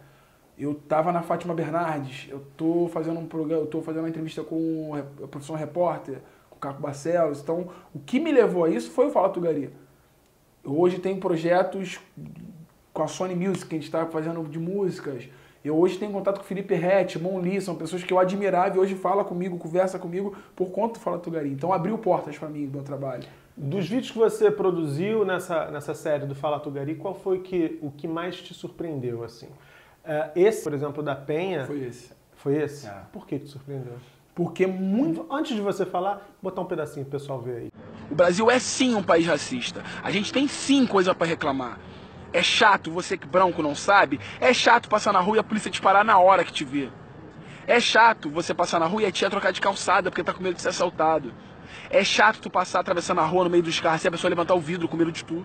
Eu 0.59 0.75
tava 0.75 1.12
na 1.12 1.23
Fátima 1.23 1.55
Bernardes, 1.55 2.29
eu 2.29 2.45
tô 2.57 2.89
fazendo 2.93 3.19
um 3.19 3.27
programa, 3.27 3.62
eu 3.62 3.67
tô 3.67 3.81
fazendo 3.81 4.03
uma 4.03 4.09
entrevista 4.09 4.43
com 4.43 4.91
o 4.91 5.29
professor 5.29 5.55
repórter, 5.55 6.19
com 6.50 6.57
o 6.57 6.59
Caco 6.59 6.83
Barcelos. 6.83 7.41
Então, 7.41 7.69
o 7.95 8.00
que 8.00 8.21
me 8.21 8.33
levou 8.33 8.65
a 8.65 8.69
isso 8.69 8.91
foi 8.91 9.07
o 9.07 9.11
Fala 9.11 9.31
Tugari. 9.31 9.71
Hoje 10.62 10.99
tenho 10.99 11.19
projetos 11.19 11.99
com 13.00 13.04
a 13.04 13.09
Sony 13.09 13.35
Music, 13.35 13.66
que 13.66 13.75
a 13.75 13.78
gente 13.78 13.87
está 13.87 14.04
fazendo 14.04 14.47
de 14.47 14.59
músicas. 14.59 15.26
Eu 15.64 15.78
hoje 15.78 15.97
tenho 15.97 16.12
contato 16.12 16.37
com 16.37 16.42
o 16.42 16.47
Felipe 16.47 16.75
Rett, 16.75 17.19
Mon 17.19 17.38
Lee, 17.38 17.59
são 17.59 17.75
pessoas 17.75 18.04
que 18.04 18.12
eu 18.12 18.19
admirava 18.19 18.76
e 18.76 18.78
hoje 18.78 18.95
fala 18.95 19.25
comigo, 19.25 19.57
conversa 19.57 19.99
comigo 19.99 20.37
por 20.54 20.71
conta 20.71 20.95
do 20.95 21.00
Fala 21.00 21.19
Tugari. 21.19 21.49
Então 21.50 21.73
abriu 21.73 21.97
portas 21.97 22.37
para 22.37 22.50
mim 22.50 22.66
do 22.66 22.73
meu 22.73 22.83
trabalho. 22.83 23.25
Dos 23.57 23.88
vídeos 23.88 24.11
que 24.11 24.19
você 24.19 24.50
produziu 24.50 25.25
nessa, 25.25 25.71
nessa 25.71 25.95
série 25.95 26.26
do 26.26 26.35
Fala 26.35 26.61
Tu 26.61 26.71
Gari, 26.71 26.95
qual 26.95 27.14
foi 27.14 27.40
que, 27.40 27.78
o 27.80 27.90
que 27.90 28.07
mais 28.07 28.37
te 28.37 28.52
surpreendeu, 28.52 29.25
assim? 29.25 29.49
É, 30.04 30.30
esse, 30.37 30.62
por 30.62 30.75
exemplo, 30.75 31.02
da 31.02 31.14
Penha, 31.14 31.64
foi, 31.64 31.78
Foi 32.37 32.54
esse. 32.54 32.85
esse? 32.85 32.87
É. 32.87 33.00
Por 33.11 33.26
que 33.26 33.38
te 33.38 33.49
surpreendeu? 33.49 33.95
Porque 34.35 34.66
muito 34.66 35.26
Antes 35.30 35.57
de 35.57 35.62
você 35.62 35.87
falar, 35.87 36.26
botar 36.42 36.61
um 36.61 36.66
pedacinho 36.66 37.04
pro 37.07 37.19
pessoal 37.19 37.40
ver 37.40 37.57
aí. 37.57 37.73
O 38.11 38.14
Brasil 38.14 38.50
é 38.50 38.59
sim 38.59 38.95
um 38.95 39.02
país 39.02 39.26
racista. 39.26 39.83
A 40.02 40.11
gente 40.11 40.33
tem 40.33 40.47
sim 40.47 40.87
coisa 40.87 41.14
pra 41.14 41.26
reclamar. 41.26 41.78
É 42.32 42.42
chato, 42.42 42.90
você 42.90 43.16
que 43.16 43.26
branco 43.26 43.62
não 43.62 43.75
sabe, 43.75 44.20
é 44.40 44.52
chato 44.54 44.88
passar 44.88 45.12
na 45.12 45.20
rua 45.20 45.37
e 45.37 45.40
a 45.40 45.44
polícia 45.44 45.70
te 45.70 45.80
parar 45.80 46.04
na 46.04 46.18
hora 46.18 46.44
que 46.44 46.52
te 46.52 46.64
vê. 46.64 46.88
É 47.66 47.80
chato 47.80 48.30
você 48.30 48.54
passar 48.54 48.78
na 48.78 48.87
rua 48.87 49.02
e 49.02 49.06
a 49.06 49.12
tia 49.12 49.30
trocar 49.30 49.52
de 49.52 49.60
calçada 49.60 50.10
porque 50.10 50.25
tá 50.25 50.32
com 50.32 50.42
medo 50.42 50.54
de 50.54 50.62
ser 50.62 50.68
assaltado. 50.68 51.32
É 51.88 52.02
chato 52.04 52.40
tu 52.40 52.50
passar 52.50 52.80
atravessando 52.80 53.20
a 53.20 53.25
rua 53.25 53.44
no 53.44 53.50
meio 53.50 53.62
dos 53.62 53.78
carros 53.80 54.04
e 54.04 54.08
a 54.08 54.10
pessoa 54.10 54.28
levantar 54.28 54.54
o 54.54 54.60
vidro 54.60 54.88
com 54.88 54.96
medo 54.96 55.12
de 55.12 55.25
tu. 55.25 55.44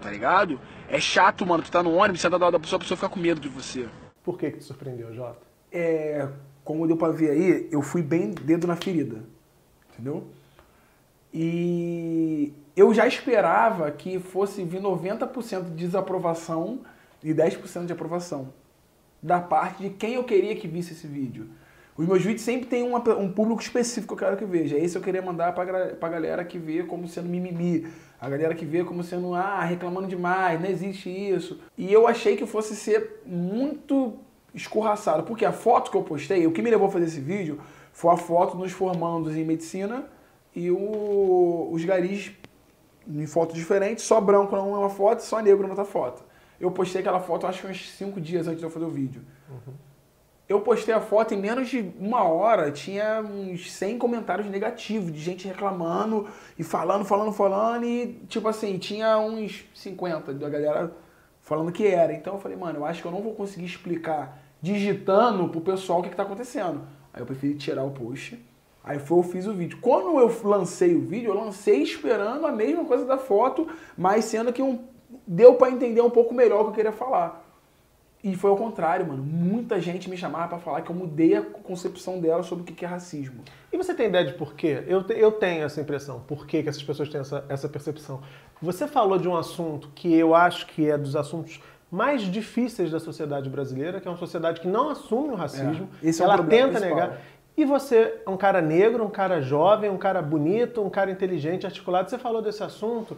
Tá 0.00 0.10
ligado? 0.10 0.60
É 0.88 1.00
chato, 1.00 1.46
mano, 1.46 1.62
tu 1.62 1.70
tá 1.70 1.82
no 1.82 1.94
ônibus, 1.94 2.20
senta 2.20 2.38
do 2.38 2.42
lado 2.42 2.52
da 2.52 2.60
pessoa, 2.60 2.78
a 2.78 2.80
pessoa 2.80 2.96
fica 2.96 3.08
com 3.08 3.20
medo 3.20 3.40
de 3.40 3.48
você. 3.48 3.88
Por 4.22 4.38
que 4.38 4.50
que 4.50 4.58
te 4.58 4.64
surpreendeu, 4.64 5.14
Jota? 5.14 5.54
é, 5.74 6.28
como 6.62 6.86
deu 6.86 6.96
pra 6.96 7.08
ver 7.10 7.30
aí, 7.30 7.68
eu 7.72 7.82
fui 7.82 8.00
bem 8.00 8.30
dedo 8.30 8.66
na 8.66 8.76
ferida. 8.76 9.24
Entendeu? 9.92 10.28
E 11.32 11.93
eu 12.76 12.92
já 12.92 13.06
esperava 13.06 13.90
que 13.90 14.18
fosse 14.18 14.62
vir 14.64 14.80
90% 14.80 15.64
de 15.64 15.70
desaprovação 15.86 16.80
e 17.22 17.32
10% 17.32 17.86
de 17.86 17.92
aprovação. 17.92 18.52
Da 19.22 19.40
parte 19.40 19.82
de 19.82 19.90
quem 19.90 20.14
eu 20.14 20.24
queria 20.24 20.54
que 20.56 20.68
visse 20.68 20.92
esse 20.92 21.06
vídeo. 21.06 21.46
Os 21.96 22.06
meus 22.06 22.22
vídeos 22.22 22.42
sempre 22.42 22.66
têm 22.66 22.82
uma- 22.82 22.98
um 23.16 23.30
público 23.32 23.62
específico 23.62 24.16
que 24.16 24.22
eu 24.22 24.26
quero 24.28 24.36
que 24.36 24.44
veja. 24.44 24.76
Esse 24.76 24.96
eu 24.98 25.02
queria 25.02 25.22
mandar 25.22 25.54
pra, 25.54 25.64
gra- 25.64 25.86
pra 25.98 26.08
galera 26.08 26.44
que 26.44 26.58
vê 26.58 26.82
como 26.82 27.06
sendo 27.06 27.28
mimimi. 27.28 27.86
A 28.20 28.28
galera 28.28 28.54
que 28.54 28.64
vê 28.64 28.82
como 28.82 29.02
sendo, 29.04 29.32
ah, 29.34 29.62
reclamando 29.62 30.08
demais, 30.08 30.60
não 30.60 30.68
existe 30.68 31.08
isso. 31.08 31.60
E 31.78 31.92
eu 31.92 32.06
achei 32.08 32.36
que 32.36 32.44
fosse 32.46 32.74
ser 32.74 33.22
muito 33.24 34.14
escorraçado. 34.52 35.22
Porque 35.22 35.44
a 35.44 35.52
foto 35.52 35.90
que 35.90 35.96
eu 35.96 36.02
postei, 36.02 36.46
o 36.46 36.52
que 36.52 36.60
me 36.62 36.70
levou 36.70 36.88
a 36.88 36.90
fazer 36.90 37.04
esse 37.06 37.20
vídeo, 37.20 37.60
foi 37.92 38.12
a 38.12 38.16
foto 38.16 38.56
dos 38.56 38.72
formandos 38.72 39.36
em 39.36 39.44
medicina 39.44 40.04
e 40.54 40.70
o- 40.70 41.68
os 41.72 41.84
garis 41.84 42.32
em 43.08 43.26
fotos 43.26 43.56
diferentes, 43.56 44.04
só 44.04 44.20
branco 44.20 44.54
numa 44.56 44.90
foto 44.90 45.20
e 45.20 45.22
só 45.22 45.40
negro 45.40 45.62
na 45.62 45.70
outra 45.70 45.84
foto. 45.84 46.24
Eu 46.60 46.70
postei 46.70 47.00
aquela 47.00 47.20
foto, 47.20 47.46
acho 47.46 47.62
que 47.62 47.66
uns 47.66 47.90
5 47.90 48.20
dias 48.20 48.46
antes 48.46 48.60
de 48.60 48.64
eu 48.64 48.70
fazer 48.70 48.86
o 48.86 48.90
vídeo. 48.90 49.22
Eu 50.48 50.60
postei 50.60 50.94
a 50.94 51.00
foto 51.00 51.32
em 51.32 51.38
menos 51.38 51.68
de 51.68 51.92
uma 51.98 52.22
hora, 52.24 52.70
tinha 52.70 53.22
uns 53.22 53.72
100 53.72 53.98
comentários 53.98 54.46
negativos 54.48 55.10
de 55.10 55.18
gente 55.18 55.48
reclamando 55.48 56.28
e 56.58 56.62
falando, 56.62 57.04
falando, 57.04 57.32
falando 57.32 57.84
e 57.84 58.20
tipo 58.28 58.46
assim, 58.46 58.78
tinha 58.78 59.18
uns 59.18 59.64
50 59.74 60.34
da 60.34 60.48
galera 60.48 60.92
falando 61.40 61.72
que 61.72 61.86
era. 61.86 62.12
Então 62.12 62.34
eu 62.34 62.40
falei, 62.40 62.56
mano, 62.56 62.80
eu 62.80 62.84
acho 62.84 63.00
que 63.00 63.08
eu 63.08 63.12
não 63.12 63.22
vou 63.22 63.34
conseguir 63.34 63.66
explicar 63.66 64.38
digitando 64.60 65.48
pro 65.48 65.60
pessoal 65.60 66.00
o 66.00 66.02
que, 66.02 66.10
que 66.10 66.16
tá 66.16 66.22
acontecendo. 66.22 66.82
Aí 67.12 67.22
eu 67.22 67.26
preferi 67.26 67.54
tirar 67.54 67.84
o 67.84 67.90
post. 67.90 68.38
Aí 68.84 68.98
foi, 68.98 69.18
eu 69.18 69.22
fiz 69.22 69.46
o 69.46 69.54
vídeo. 69.54 69.78
Quando 69.80 70.18
eu 70.18 70.30
lancei 70.44 70.94
o 70.94 71.00
vídeo, 71.00 71.30
eu 71.30 71.34
lancei 71.34 71.82
esperando 71.82 72.46
a 72.46 72.52
mesma 72.52 72.84
coisa 72.84 73.04
da 73.06 73.16
foto, 73.16 73.66
mas 73.96 74.26
sendo 74.26 74.52
que 74.52 74.60
um, 74.62 74.80
deu 75.26 75.54
pra 75.54 75.70
entender 75.70 76.02
um 76.02 76.10
pouco 76.10 76.34
melhor 76.34 76.60
o 76.60 76.64
que 76.64 76.70
eu 76.70 76.74
queria 76.74 76.92
falar. 76.92 77.42
E 78.22 78.34
foi 78.36 78.50
ao 78.50 78.56
contrário, 78.56 79.06
mano. 79.06 79.22
Muita 79.22 79.78
gente 79.80 80.08
me 80.08 80.16
chamava 80.16 80.48
pra 80.48 80.58
falar 80.58 80.80
que 80.80 80.90
eu 80.90 80.96
mudei 80.96 81.36
a 81.36 81.42
concepção 81.42 82.18
dela 82.20 82.42
sobre 82.42 82.62
o 82.62 82.66
que 82.74 82.82
é 82.84 82.88
racismo. 82.88 83.42
E 83.72 83.76
você 83.76 83.92
tem 83.94 84.06
ideia 84.06 84.24
de 84.24 84.32
por 84.34 84.54
quê? 84.54 84.82
Eu, 84.86 85.02
te- 85.04 85.12
eu 85.12 85.32
tenho 85.32 85.62
essa 85.64 85.78
impressão. 85.80 86.20
Por 86.26 86.46
que, 86.46 86.62
que 86.62 86.68
essas 86.68 86.82
pessoas 86.82 87.08
têm 87.10 87.20
essa, 87.20 87.44
essa 87.50 87.68
percepção? 87.68 88.20
Você 88.62 88.86
falou 88.86 89.18
de 89.18 89.28
um 89.28 89.36
assunto 89.36 89.90
que 89.94 90.14
eu 90.14 90.34
acho 90.34 90.66
que 90.68 90.88
é 90.88 90.96
dos 90.96 91.14
assuntos 91.16 91.60
mais 91.90 92.22
difíceis 92.22 92.90
da 92.90 92.98
sociedade 92.98 93.48
brasileira, 93.50 94.00
que 94.00 94.08
é 94.08 94.10
uma 94.10 94.16
sociedade 94.16 94.58
que 94.60 94.66
não 94.66 94.88
assume 94.88 95.28
o 95.28 95.34
racismo. 95.36 95.88
É, 96.02 96.08
esse 96.08 96.22
é 96.22 96.24
ela 96.24 96.34
problema 96.36 96.68
tenta 96.68 96.80
principal. 96.80 97.08
negar. 97.08 97.20
E 97.56 97.64
você 97.64 98.20
é 98.26 98.30
um 98.30 98.36
cara 98.36 98.60
negro, 98.60 99.04
um 99.04 99.10
cara 99.10 99.40
jovem, 99.40 99.88
um 99.88 99.96
cara 99.96 100.20
bonito, 100.20 100.82
um 100.82 100.90
cara 100.90 101.10
inteligente, 101.10 101.66
articulado. 101.66 102.10
Você 102.10 102.18
falou 102.18 102.42
desse 102.42 102.62
assunto 102.62 103.16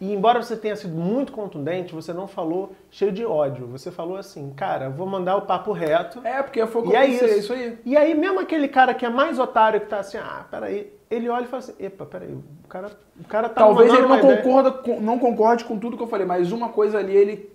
e 0.00 0.12
embora 0.12 0.42
você 0.42 0.56
tenha 0.56 0.74
sido 0.74 0.94
muito 0.94 1.32
contundente, 1.32 1.94
você 1.94 2.12
não 2.12 2.26
falou 2.26 2.72
cheio 2.90 3.12
de 3.12 3.24
ódio. 3.24 3.66
Você 3.68 3.90
falou 3.90 4.16
assim, 4.16 4.52
cara, 4.56 4.90
vou 4.90 5.06
mandar 5.06 5.36
o 5.36 5.42
papo 5.42 5.72
reto. 5.72 6.20
É, 6.24 6.42
porque 6.42 6.66
foi 6.66 6.82
o 6.82 6.84
que 6.86 6.92
E 6.92 6.96
é 6.96 7.06
isso. 7.06 7.24
é 7.24 7.36
isso 7.38 7.52
aí. 7.52 7.78
E 7.84 7.96
aí, 7.96 8.14
mesmo 8.14 8.40
aquele 8.40 8.68
cara 8.68 8.92
que 8.94 9.06
é 9.06 9.08
mais 9.08 9.38
otário, 9.38 9.80
que 9.80 9.86
tá 9.86 10.00
assim, 10.00 10.18
ah, 10.18 10.44
peraí, 10.50 10.92
ele 11.10 11.28
olha 11.28 11.44
e 11.44 11.46
fala 11.46 11.62
assim, 11.62 11.74
epa, 11.78 12.04
peraí, 12.04 12.32
o 12.32 12.68
cara, 12.68 12.90
o 13.20 13.24
cara 13.24 13.48
tá 13.48 13.62
Talvez 13.62 13.92
ele 13.92 14.06
não 14.06 14.20
concorda, 14.20 14.70
com, 14.72 15.00
não 15.00 15.18
concorde 15.18 15.64
com 15.64 15.78
tudo 15.78 15.96
que 15.96 16.02
eu 16.02 16.08
falei, 16.08 16.26
mas 16.26 16.52
uma 16.52 16.70
coisa 16.70 16.98
ali 16.98 17.16
ele 17.16 17.50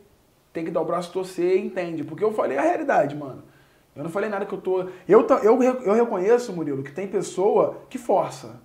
tem 0.53 0.63
que 0.63 0.71
dar 0.71 0.81
o 0.81 0.86
braço 0.86 1.12
torcer 1.12 1.57
e 1.57 1.65
entende. 1.65 2.03
Porque 2.03 2.24
eu 2.24 2.33
falei 2.33 2.57
a 2.57 2.62
realidade, 2.62 3.15
mano. 3.15 3.43
Eu 3.96 4.03
não 4.03 4.10
falei 4.10 4.29
nada 4.29 4.46
que 4.46 4.53
eu 4.53 4.62
tô. 4.62 4.81
Eu, 5.08 5.27
eu, 5.43 5.62
eu 5.63 5.93
reconheço, 5.93 6.53
Murilo, 6.53 6.84
que 6.84 6.91
tem 6.91 7.08
pessoa 7.08 7.81
que 7.89 7.98
força. 7.98 8.62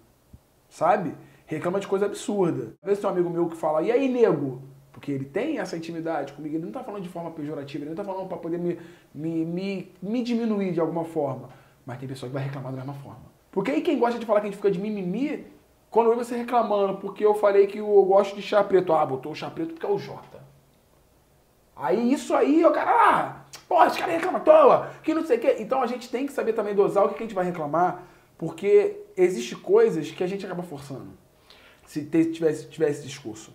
Sabe? 0.68 1.14
Reclama 1.46 1.80
de 1.80 1.86
coisa 1.86 2.06
absurda. 2.06 2.74
Às 2.82 2.88
vezes 2.88 3.00
tem 3.00 3.08
um 3.08 3.12
amigo 3.12 3.30
meu 3.30 3.48
que 3.48 3.56
fala, 3.56 3.82
e 3.82 3.90
aí, 3.90 4.08
nego? 4.08 4.62
Porque 4.92 5.12
ele 5.12 5.24
tem 5.24 5.58
essa 5.58 5.76
intimidade 5.76 6.32
comigo, 6.32 6.54
ele 6.56 6.64
não 6.64 6.72
tá 6.72 6.82
falando 6.82 7.02
de 7.02 7.08
forma 7.08 7.30
pejorativa, 7.30 7.84
ele 7.84 7.90
não 7.90 7.96
tá 7.96 8.04
falando 8.04 8.28
pra 8.28 8.38
poder 8.38 8.58
me, 8.58 8.78
me, 9.14 9.44
me, 9.44 9.92
me 10.00 10.22
diminuir 10.22 10.72
de 10.72 10.80
alguma 10.80 11.04
forma. 11.04 11.50
Mas 11.84 11.98
tem 11.98 12.08
pessoa 12.08 12.30
que 12.30 12.34
vai 12.34 12.44
reclamar 12.44 12.72
da 12.72 12.78
mesma 12.78 12.94
forma. 12.94 13.22
Porque 13.50 13.70
aí 13.70 13.82
quem 13.82 13.98
gosta 13.98 14.18
de 14.18 14.24
falar 14.24 14.40
que 14.40 14.46
a 14.46 14.50
gente 14.50 14.56
fica 14.56 14.70
de 14.70 14.78
mimimi, 14.78 15.46
quando 15.90 16.10
eu 16.10 16.16
você 16.16 16.36
reclamando, 16.36 16.98
porque 16.98 17.24
eu 17.24 17.34
falei 17.34 17.66
que 17.66 17.78
eu 17.78 18.02
gosto 18.04 18.34
de 18.34 18.42
chá 18.42 18.64
preto. 18.64 18.92
Ah, 18.92 19.04
botou 19.04 19.32
o 19.32 19.34
chá 19.34 19.50
preto 19.50 19.74
porque 19.74 19.86
é 19.86 19.88
o 19.88 19.98
Jota. 19.98 20.42
Aí 21.76 22.12
isso 22.12 22.34
aí, 22.34 22.64
o 22.64 22.72
cara 22.72 22.94
lá, 22.94 23.43
pô, 23.68 23.82
esse 23.84 23.98
cara 23.98 24.12
reclama 24.12 24.38
à 24.38 24.40
toa, 24.40 24.90
que 25.02 25.14
não 25.14 25.24
sei 25.24 25.38
o 25.38 25.40
quê. 25.40 25.56
Então 25.58 25.82
a 25.82 25.86
gente 25.86 26.10
tem 26.10 26.26
que 26.26 26.32
saber 26.32 26.52
também 26.52 26.74
dosar 26.74 27.04
o 27.04 27.08
que 27.08 27.16
a 27.16 27.26
gente 27.26 27.34
vai 27.34 27.44
reclamar, 27.44 28.02
porque 28.38 29.00
existe 29.16 29.56
coisas 29.56 30.10
que 30.10 30.22
a 30.22 30.26
gente 30.26 30.44
acaba 30.44 30.62
forçando. 30.62 31.08
Se 31.86 32.04
tivesse, 32.04 32.68
tivesse 32.68 33.00
esse 33.00 33.08
discurso. 33.08 33.52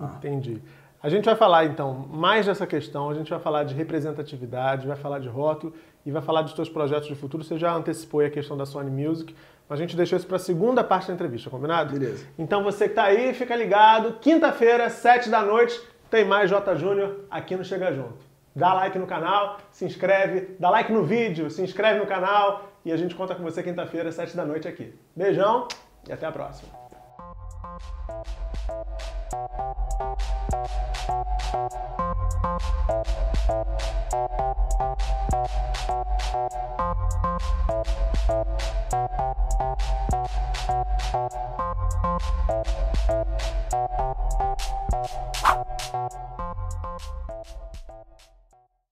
Entendi. 0.00 0.60
A 1.02 1.08
gente 1.08 1.24
vai 1.24 1.36
falar, 1.36 1.66
então, 1.66 2.08
mais 2.10 2.46
dessa 2.46 2.66
questão, 2.66 3.10
a 3.10 3.14
gente 3.14 3.30
vai 3.30 3.38
falar 3.38 3.64
de 3.64 3.74
representatividade, 3.74 4.86
vai 4.86 4.96
falar 4.96 5.18
de 5.18 5.28
rótulo 5.28 5.72
e 6.04 6.10
vai 6.10 6.22
falar 6.22 6.42
dos 6.42 6.54
seus 6.54 6.68
projetos 6.68 7.06
de 7.06 7.14
futuro. 7.14 7.44
Você 7.44 7.58
já 7.58 7.72
antecipou 7.72 8.20
a 8.20 8.30
questão 8.30 8.56
da 8.56 8.66
Sony 8.66 8.90
Music, 8.90 9.34
mas 9.68 9.78
a 9.78 9.82
gente 9.82 9.96
deixou 9.96 10.16
isso 10.16 10.26
para 10.26 10.36
a 10.36 10.40
segunda 10.40 10.82
parte 10.82 11.08
da 11.08 11.14
entrevista, 11.14 11.50
combinado? 11.50 11.92
Beleza. 11.92 12.26
Então 12.38 12.64
você 12.64 12.88
que 12.88 12.94
tá 12.94 13.04
aí, 13.04 13.34
fica 13.34 13.54
ligado. 13.54 14.14
Quinta-feira, 14.20 14.88
sete 14.88 15.28
da 15.28 15.42
noite, 15.42 15.80
tem 16.10 16.24
mais 16.24 16.48
J 16.50 16.74
Júnior 16.76 17.20
aqui 17.30 17.56
no 17.56 17.64
Chega 17.64 17.92
Junto 17.92 18.24
dá 18.56 18.72
like 18.72 18.98
no 18.98 19.06
canal, 19.06 19.58
se 19.70 19.84
inscreve, 19.84 20.56
dá 20.58 20.70
like 20.70 20.90
no 20.90 21.04
vídeo, 21.04 21.50
se 21.50 21.62
inscreve 21.62 22.00
no 22.00 22.06
canal 22.06 22.64
e 22.84 22.90
a 22.90 22.96
gente 22.96 23.14
conta 23.14 23.34
com 23.34 23.42
você 23.42 23.62
quinta-feira, 23.62 24.08
às 24.08 24.34
da 24.34 24.44
noite 24.46 24.66
aqui. 24.66 24.98
Beijão 25.14 25.68
e 26.08 26.12
até 26.12 26.26
a 26.26 26.32
próxima. 26.32 26.86